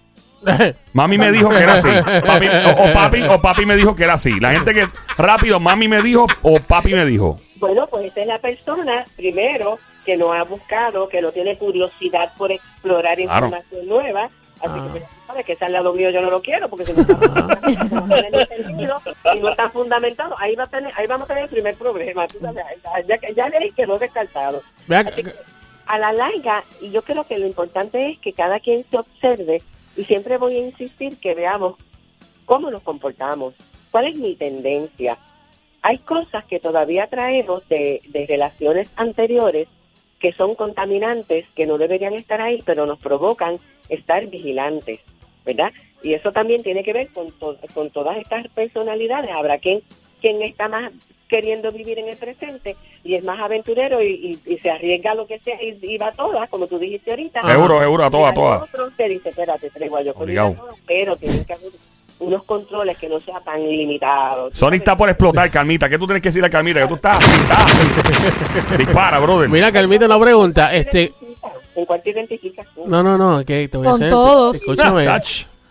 Mami 0.92 1.18
me 1.18 1.30
dijo 1.32 1.48
que 1.48 1.58
era 1.58 1.74
así. 1.74 1.88
Papi- 1.88 2.50
o, 2.76 2.84
o 2.84 2.92
papi, 2.92 3.22
o 3.22 3.40
papi 3.40 3.64
me 3.66 3.76
dijo 3.76 3.94
que 3.94 4.04
era 4.04 4.14
así. 4.14 4.38
La 4.40 4.52
gente 4.52 4.72
que 4.74 4.86
rápido, 5.16 5.60
mami 5.60 5.88
me 5.88 6.02
dijo 6.02 6.26
o 6.42 6.60
papi 6.60 6.94
me 6.94 7.04
dijo. 7.06 7.40
Bueno, 7.56 7.86
pues 7.86 8.06
esta 8.06 8.20
es 8.22 8.26
la 8.26 8.38
persona, 8.38 9.04
primero, 9.16 9.78
que 10.04 10.16
no 10.16 10.32
ha 10.32 10.42
buscado, 10.44 11.08
que 11.08 11.20
no 11.22 11.30
tiene 11.30 11.56
curiosidad 11.56 12.32
por 12.36 12.50
explorar 12.50 13.16
Claro. 13.18 13.46
información 13.46 13.86
nueva. 13.86 14.24
Así 14.60 14.74
Ah. 14.78 14.82
que, 14.84 14.90
pues, 14.90 15.04
sabes 15.26 15.46
que 15.46 15.52
ese 15.54 15.64
al 15.64 15.72
lado 15.72 15.92
mío 15.92 16.10
yo 16.10 16.20
no 16.20 16.30
lo 16.30 16.40
quiero, 16.42 16.68
porque 16.68 16.84
si 16.86 16.92
no 16.92 17.00
está 17.02 17.14
no 17.16 18.06
tiene 18.20 18.46
sentido 18.46 18.96
y 19.34 19.40
no 19.40 19.48
está 19.50 19.70
fundamentado, 19.70 20.36
ahí, 20.38 20.54
va 20.54 20.64
a 20.64 20.66
tener, 20.68 20.92
ahí 20.96 21.06
vamos 21.06 21.24
a 21.24 21.28
tener 21.28 21.44
el 21.44 21.50
primer 21.50 21.74
problema. 21.76 22.26
tú 22.28 22.38
sabes, 22.40 22.64
ya, 23.08 23.16
ya, 23.34 23.48
ya 23.48 23.58
le 23.58 23.70
quedó 23.70 23.98
descartado. 23.98 24.62
Así 24.88 25.22
que, 25.24 25.32
a 25.86 25.98
la 25.98 26.12
larga, 26.12 26.62
y 26.80 26.90
yo 26.90 27.02
creo 27.02 27.24
que 27.24 27.38
lo 27.38 27.46
importante 27.46 28.10
es 28.10 28.18
que 28.20 28.32
cada 28.32 28.60
quien 28.60 28.84
se 28.88 28.98
observe, 28.98 29.62
y 29.96 30.04
siempre 30.04 30.38
voy 30.38 30.56
a 30.56 30.66
insistir 30.66 31.18
que 31.18 31.34
veamos 31.34 31.76
cómo 32.44 32.70
nos 32.70 32.82
comportamos, 32.82 33.54
cuál 33.90 34.08
es 34.08 34.18
mi 34.18 34.34
tendencia. 34.36 35.18
Hay 35.82 35.98
cosas 35.98 36.44
que 36.44 36.60
todavía 36.60 37.08
traemos 37.08 37.68
de, 37.68 38.00
de 38.08 38.26
relaciones 38.26 38.92
anteriores 38.96 39.68
que 40.20 40.32
son 40.32 40.54
contaminantes, 40.54 41.46
que 41.56 41.66
no 41.66 41.78
deberían 41.78 42.14
estar 42.14 42.40
ahí, 42.40 42.62
pero 42.64 42.86
nos 42.86 43.00
provocan 43.00 43.56
estar 43.88 44.26
vigilantes, 44.28 45.04
¿verdad? 45.44 45.72
Y 46.02 46.14
eso 46.14 46.30
también 46.32 46.62
tiene 46.62 46.84
que 46.84 46.92
ver 46.92 47.08
con, 47.08 47.30
con 47.74 47.90
todas 47.90 48.16
estas 48.18 48.46
personalidades. 48.48 49.30
Habrá 49.32 49.58
quien, 49.58 49.82
quien 50.22 50.40
está 50.40 50.68
más 50.68 50.90
queriendo 51.28 51.70
vivir 51.70 51.98
en 51.98 52.08
el 52.08 52.16
presente 52.16 52.76
y 53.04 53.14
es 53.14 53.24
más 53.24 53.38
aventurero 53.40 54.02
y, 54.02 54.38
y- 54.46 54.52
y 54.54 54.58
se 54.58 54.70
arriesga 54.70 55.12
a 55.12 55.14
lo 55.14 55.26
que 55.26 55.38
sea 55.40 55.56
y, 55.62 55.78
y 55.82 55.98
va 55.98 56.08
a 56.08 56.12
todas, 56.12 56.48
como 56.50 56.66
tú 56.66 56.78
dijiste 56.78 57.10
ahorita. 57.10 57.42
Seguro, 57.46 57.78
seguro, 57.80 58.04
a 58.04 58.10
todas, 58.10 58.32
a 58.32 58.34
todas. 58.34 58.62
otros 58.62 58.92
que 58.96 59.08
dice, 59.08 59.28
espérate, 59.30 59.68
traigo 59.70 60.00
yo 60.02 60.14
con 60.14 60.38
a 60.38 60.52
pero 60.86 61.16
tienen 61.16 61.44
que 61.44 61.52
haber 61.54 61.70
unos 62.20 62.44
controles 62.44 62.96
que 62.98 63.08
no 63.08 63.18
sean 63.18 63.42
tan 63.42 63.60
limitados. 63.66 64.54
Sony 64.56 64.74
está 64.74 64.96
por 64.96 65.08
explotar, 65.08 65.50
Calmita. 65.50 65.88
¿Qué 65.88 65.98
tú 65.98 66.06
tienes 66.06 66.22
que 66.22 66.28
decir 66.28 66.44
a 66.44 66.50
Calmita? 66.50 66.82
Que 66.82 66.86
tú 66.86 66.94
estás. 66.94 67.18
estás. 67.24 68.78
Dispara, 68.78 69.18
brother. 69.18 69.48
Mira, 69.48 69.72
Calmita, 69.72 70.06
una 70.06 70.20
pregunta. 70.20 70.72
Este, 70.74 71.12
¿En 71.74 71.84
cuál 71.86 72.02
te 72.02 72.10
identificas 72.10 72.66
no, 72.86 73.02
no, 73.02 73.16
no, 73.16 73.42
que 73.44 73.66
te 73.68 73.78
voy 73.78 73.86
a 73.86 73.90
Con 73.90 74.00
hacer. 74.02 74.10
todos. 74.10 74.54
Escúchame. 74.56 75.06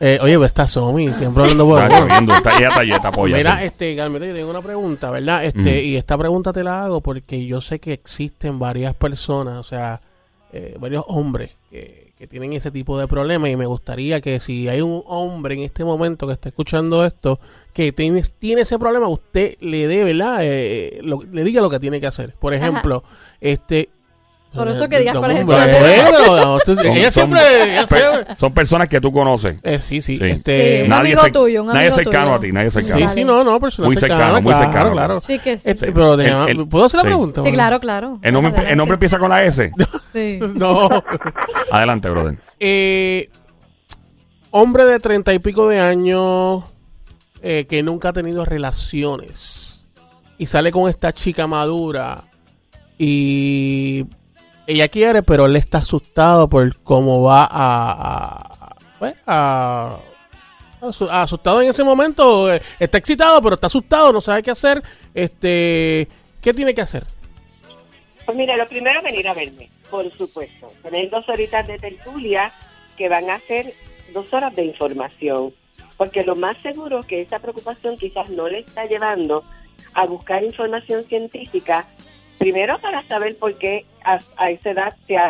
Eh, 0.03 0.17
oye, 0.21 0.35
pues 0.37 0.47
está 0.47 0.67
Somi, 0.67 1.09
siempre 1.13 1.43
hablando 1.43 1.67
por 1.67 1.83
Está 1.83 1.99
corriendo, 1.99 2.33
está, 2.33 2.57
ella 2.57 2.67
está, 2.69 2.83
está. 3.09 3.11
Mira, 3.37 3.59
sí. 3.59 3.65
este, 3.65 3.95
Carmeta, 3.95 4.25
yo 4.25 4.33
tengo 4.33 4.49
una 4.49 4.61
pregunta, 4.63 5.11
¿verdad? 5.11 5.45
Este, 5.45 5.59
Mm. 5.59 5.85
y 5.85 5.95
esta 5.95 6.17
pregunta 6.17 6.51
te 6.51 6.63
la 6.63 6.83
hago 6.85 7.01
porque 7.01 7.45
yo 7.45 7.61
sé 7.61 7.79
que 7.79 7.93
existen 7.93 8.57
varias 8.57 8.95
personas, 8.95 9.57
o 9.57 9.63
sea, 9.63 10.01
eh, 10.53 10.75
varios 10.79 11.03
hombres 11.07 11.51
que, 11.69 12.13
que 12.17 12.25
tienen 12.27 12.51
ese 12.53 12.71
tipo 12.71 12.97
de 12.99 13.07
problemas 13.07 13.49
y 13.51 13.55
me 13.55 13.65
gustaría 13.67 14.21
que 14.21 14.39
si 14.39 14.67
hay 14.67 14.81
un 14.81 15.03
hombre 15.05 15.53
en 15.53 15.61
este 15.61 15.85
momento 15.85 16.25
que 16.27 16.33
está 16.33 16.49
escuchando 16.49 17.05
esto 17.05 17.39
que 17.71 17.91
tiene, 17.91 18.23
tiene 18.39 18.61
ese 18.61 18.77
problema, 18.79 19.07
usted 19.07 19.55
le 19.59 19.87
dé, 19.87 20.03
¿verdad? 20.03 20.39
Eh, 20.41 20.99
lo- 21.03 21.21
le 21.31 21.43
diga 21.43 21.61
lo 21.61 21.69
que 21.69 21.79
tiene 21.79 21.99
que 22.01 22.07
hacer. 22.07 22.33
Por 22.39 22.53
ejemplo, 22.55 23.03
este... 23.39 23.89
Por 24.53 24.67
eso 24.67 24.89
que 24.89 24.99
digas 24.99 25.13
No, 25.13 25.21
cuál 25.21 25.31
es 25.31 25.37
el 25.37 25.43
hombre, 25.43 25.57
problema. 25.57 26.09
pero, 26.11 26.35
no, 26.45 26.55
usted- 26.57 26.75
Son- 26.75 26.85
ella 26.87 27.11
son- 27.11 27.31
siempre... 27.31 27.71
ella 27.71 27.85
pe- 27.87 27.97
siempre- 27.97 28.35
son 28.37 28.53
personas 28.53 28.89
que 28.89 28.99
tú 28.99 29.11
conoces. 29.11 29.55
eh, 29.63 29.79
sí, 29.79 30.01
sí, 30.01 30.17
Sí. 30.17 30.25
este... 30.25 30.77
Sí, 30.77 30.83
un 30.83 30.89
nadie 30.89 31.13
amigo 31.17 31.39
tuyo, 31.41 31.61
un 31.61 31.67
nadie 31.67 31.79
amigo 31.87 31.95
cercano 31.95 32.25
tuyo. 32.25 32.35
a 32.35 32.39
ti, 32.41 32.51
nadie 32.51 32.69
Sí, 32.71 32.81
cercano. 32.81 33.09
sí, 33.09 33.23
no, 33.23 33.43
no, 33.45 33.59
personas 33.61 33.87
Muy 33.87 33.95
cercano, 33.97 34.41
muy 34.41 34.51
claro, 34.51 34.65
cercano. 34.65 34.91
claro. 34.91 35.21
Sí 35.21 35.39
que 35.39 35.57
sí. 35.57 35.69
Este, 35.69 35.85
Sí. 35.85 35.91
pero 35.93 36.17
déjame- 36.17 36.51
El- 36.51 36.59
el- 36.59 36.67
¿puedo 36.67 36.85
hacer 36.85 36.97
la 36.97 37.01
sí. 37.03 37.07
pregunta? 37.07 37.41
Sí, 37.43 37.51
claro, 37.53 37.79
claro. 37.79 38.19
El 38.21 38.33
nombre, 38.33 38.49
Adelante. 38.49 38.71
el 38.73 38.77
nombre 38.77 38.93
empieza 38.95 39.17
con 39.19 39.29
la 39.29 39.43
S. 39.45 39.71
Sí. 40.13 40.39
No. 40.55 40.89
Adelante, 41.71 42.09
brother. 42.09 42.37
Eh, 42.59 43.29
hombre 44.51 44.83
de 44.83 44.99
treinta 44.99 45.33
y 45.33 45.39
pico 45.39 45.69
de 45.69 45.79
años 45.79 46.63
eh, 47.41 47.65
que 47.69 47.81
nunca 47.83 48.09
ha 48.09 48.13
tenido 48.13 48.43
relaciones 48.43 49.85
y 50.37 50.45
sale 50.47 50.71
con 50.73 50.89
esta 50.89 51.13
chica 51.13 51.47
madura 51.47 52.25
y 52.97 54.05
ella 54.67 54.87
quiere, 54.87 55.23
pero 55.23 55.45
él 55.45 55.55
está 55.55 55.79
asustado 55.79 56.47
por 56.47 56.75
cómo 56.83 57.23
va 57.23 57.43
a, 57.49 58.67
a- 58.67 58.75
pues, 58.99 59.15
asustado 61.11 61.61
en 61.61 61.69
ese 61.69 61.83
momento, 61.83 62.51
eh, 62.51 62.61
está 62.79 62.97
excitado, 62.97 63.41
pero 63.41 63.55
está 63.55 63.67
asustado, 63.67 64.11
no 64.11 64.21
sabe 64.21 64.41
qué 64.43 64.51
hacer. 64.51 64.81
Este, 65.13 66.07
¿qué 66.41 66.53
tiene 66.53 66.73
que 66.73 66.81
hacer? 66.81 67.05
Pues 68.25 68.37
mira, 68.37 68.55
lo 68.55 68.65
primero 68.67 68.99
es 68.99 69.03
venir 69.03 69.27
a 69.27 69.33
verme, 69.33 69.69
por 69.89 70.09
supuesto. 70.17 70.71
Tener 70.83 71.09
dos 71.09 71.27
horitas 71.29 71.67
de 71.67 71.77
tertulia 71.77 72.51
que 72.97 73.09
van 73.09 73.29
a 73.29 73.39
ser 73.41 73.73
dos 74.13 74.31
horas 74.33 74.55
de 74.55 74.65
información. 74.65 75.53
Porque 75.97 76.23
lo 76.23 76.35
más 76.35 76.57
seguro 76.61 76.99
es 77.01 77.05
que 77.05 77.21
esa 77.21 77.39
preocupación 77.39 77.97
quizás 77.97 78.29
no 78.29 78.47
le 78.47 78.59
está 78.59 78.85
llevando 78.85 79.43
a 79.93 80.05
buscar 80.05 80.43
información 80.43 81.03
científica, 81.03 81.87
primero 82.41 82.79
para 82.79 83.07
saber 83.07 83.37
por 83.37 83.55
qué 83.55 83.85
a, 84.03 84.17
a 84.37 84.49
esa 84.49 84.71
edad 84.71 84.95
se 85.05 85.15
ha, 85.15 85.29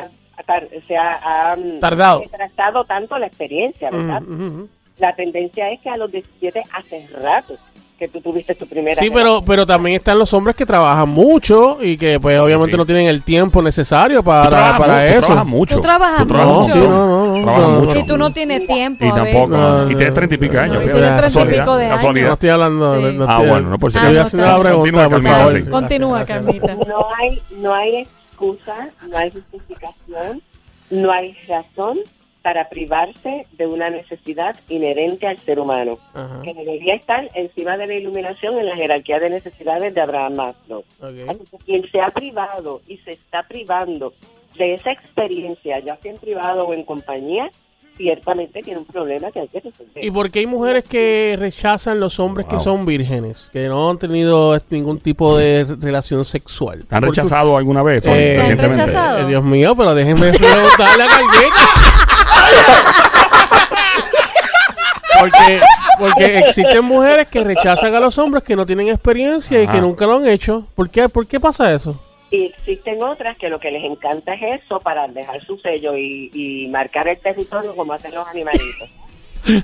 se 0.88 0.96
ha, 0.96 1.52
ha, 1.52 1.56
Tardado. 1.82 2.22
retrasado 2.22 2.86
tanto 2.86 3.20
la 3.20 3.28
experiencia, 3.28 3.90
¿verdad? 3.92 4.22
Mm, 4.22 4.34
mm, 4.34 4.62
mm. 4.62 4.70
La 4.98 5.14
tendencia 5.16 5.70
es 5.72 5.82
que 5.82 5.90
a 5.90 5.98
los 5.98 6.10
17 6.10 6.64
hace 6.74 7.08
rato 7.22 7.58
que 8.02 8.08
tú 8.08 8.20
tuviste 8.20 8.56
tu 8.56 8.66
primera 8.66 8.96
Sí, 9.00 9.12
pero, 9.14 9.44
pero 9.46 9.64
también 9.64 9.96
están 9.98 10.18
los 10.18 10.34
hombres 10.34 10.56
que 10.56 10.66
trabajan 10.66 11.08
mucho 11.08 11.78
y 11.80 11.98
que 11.98 12.20
pues 12.20 12.40
obviamente 12.40 12.72
sí. 12.74 12.78
no 12.80 12.86
tienen 12.88 13.06
el 13.06 13.22
tiempo 13.22 13.62
necesario 13.62 14.18
Tú 14.22 14.24
para, 14.24 14.50
trabajas 14.50 14.80
para 14.80 14.94
tú 14.94 15.00
eso. 15.12 15.20
trabajas 15.28 15.46
mucho. 15.46 15.76
Tú 15.76 15.82
trabajas 15.82 16.28
No, 16.28 16.62
mucho. 16.62 16.74
sí, 16.74 16.80
no, 16.80 16.90
no, 16.90 17.38
no, 17.38 17.44
Trabajas 17.44 17.70
no. 17.70 17.80
mucho. 17.82 17.92
Si 17.96 18.04
tú 18.08 18.18
no 18.18 18.34
tienes 18.34 18.66
tiempo. 18.66 19.06
Y 19.06 19.10
a 19.10 19.14
tampoco. 19.14 19.56
y 19.92 19.96
tienes 19.96 20.14
treinta 20.16 20.34
y 20.34 20.38
pico 20.40 20.58
años. 20.58 20.84
tienes 20.84 21.18
treinta 21.32 21.42
y 21.42 21.60
pico 21.60 21.76
de 21.78 21.86
años. 21.86 21.96
casualidad. 21.98 22.28
No 22.28 22.34
estoy 22.34 22.50
hablando. 22.50 22.96
Sí. 22.96 23.02
no- 23.04 23.12
no 23.12 23.26
Ah, 23.30 23.34
estoy- 23.36 23.50
bueno, 23.50 23.70
no, 23.70 23.78
por 23.80 23.92
si 23.92 23.98
Ah, 24.00 24.12
Estoy 24.12 24.40
no, 24.42 24.60
pregunta, 24.62 25.04
por 25.04 25.12
Continúa, 25.22 25.38
favor. 25.38 25.70
Continúa, 25.70 26.26
Carmita. 26.26 26.74
No 26.88 27.06
hay, 27.20 27.40
no 27.58 27.74
hay 27.76 27.96
excusa, 27.98 28.90
no 29.10 29.16
hay 29.18 29.30
justificación, 29.32 30.42
no 30.90 31.12
hay 31.12 31.36
razón 31.48 32.00
para 32.42 32.70
privarse 32.70 33.46
de 33.58 33.68
una 33.68 33.90
necesidad 33.90 34.56
inherente 34.68 35.28
al 35.28 35.38
ser 35.38 35.60
humano, 35.60 36.00
Ajá, 36.14 36.42
que 36.44 36.54
debería 36.56 36.96
estar 36.96 37.30
encima 37.36 37.78
de 37.78 37.86
la 37.88 37.94
iluminación 37.94 38.58
en 38.58 38.66
la 38.66 38.76
jerarquía 38.76 39.20
de 39.20 39.30
necesidades 39.30 39.94
de 39.94 40.02
Abraham 40.02 40.36
Maslow. 40.36 40.80
ok. 41.00 41.30
Así 41.30 41.40
que 41.52 41.58
Quien 41.66 41.92
se 41.92 42.02
ha 42.02 42.10
privado 42.10 42.82
y 42.88 42.98
se 42.98 43.12
está 43.12 43.44
privando 43.44 44.14
de 44.58 44.74
esa 44.74 44.92
experiencia, 44.92 45.80
ya 45.80 45.96
sea 45.98 46.12
en 46.12 46.18
privado 46.18 46.66
o 46.68 46.74
en 46.74 46.84
compañía, 46.84 47.50
ciertamente 47.96 48.62
tiene 48.62 48.80
un 48.80 48.86
problema 48.86 49.32
que 49.32 49.42
hay 49.42 49.48
que 49.48 49.60
resolver. 49.60 50.04
¿Y 50.04 50.10
por 50.10 50.32
qué 50.32 50.40
hay 50.40 50.48
mujeres 50.48 50.84
que 50.86 51.36
rechazan 51.40 52.00
los 52.00 52.20
hombres 52.20 52.48
que 52.48 52.56
Wow. 52.56 52.64
son 52.64 52.86
vírgenes? 52.86 53.50
Que 53.54 53.68
no 53.68 53.90
han 53.90 54.00
tenido 54.00 54.60
ningún 54.72 55.00
tipo 55.00 55.38
de 55.38 55.66
relación 55.80 56.26
sexual. 56.26 56.84
¿Han 56.90 57.04
rechazado 57.04 57.56
alguna 57.56 57.84
vez? 57.84 58.06
Eh, 58.08 58.10
¿Te 58.10 58.12
han 58.34 58.40
recientemente? 58.40 58.86
rechazado? 58.86 59.20
Eh, 59.20 59.28
Dios 59.28 59.44
mío, 59.44 59.76
pero 59.78 59.94
déjenme 59.94 60.32
preguntarle 60.38 61.04
a 61.04 61.08
Carmita. 61.08 62.11
Porque, 65.20 65.60
porque 66.00 66.40
existen 66.40 66.84
mujeres 66.86 67.28
que 67.28 67.44
rechazan 67.44 67.94
a 67.94 68.00
los 68.00 68.18
hombres 68.18 68.44
que 68.44 68.56
no 68.56 68.66
tienen 68.66 68.88
experiencia 68.88 69.62
y 69.62 69.68
que 69.68 69.80
nunca 69.82 70.06
lo 70.08 70.16
han 70.18 70.26
hecho. 70.28 70.66
¿Por 70.76 70.90
qué, 70.90 71.10
¿Por 71.10 71.28
qué 71.28 71.40
pasa 71.40 71.72
eso? 71.74 72.02
Y 72.32 72.46
existen 72.46 73.04
otras 73.04 73.38
que 73.38 73.50
lo 73.50 73.60
que 73.60 73.72
les 73.72 73.84
encanta 73.84 74.34
es 74.34 74.62
eso 74.64 74.80
para 74.80 75.08
dejar 75.10 75.42
su 75.46 75.58
sello 75.60 75.98
y, 75.98 76.32
y 76.34 76.68
marcar 76.70 77.08
el 77.10 77.20
territorio 77.20 77.76
como 77.76 77.92
hacen 77.94 78.16
los 78.16 78.26
animalitos. 78.28 78.90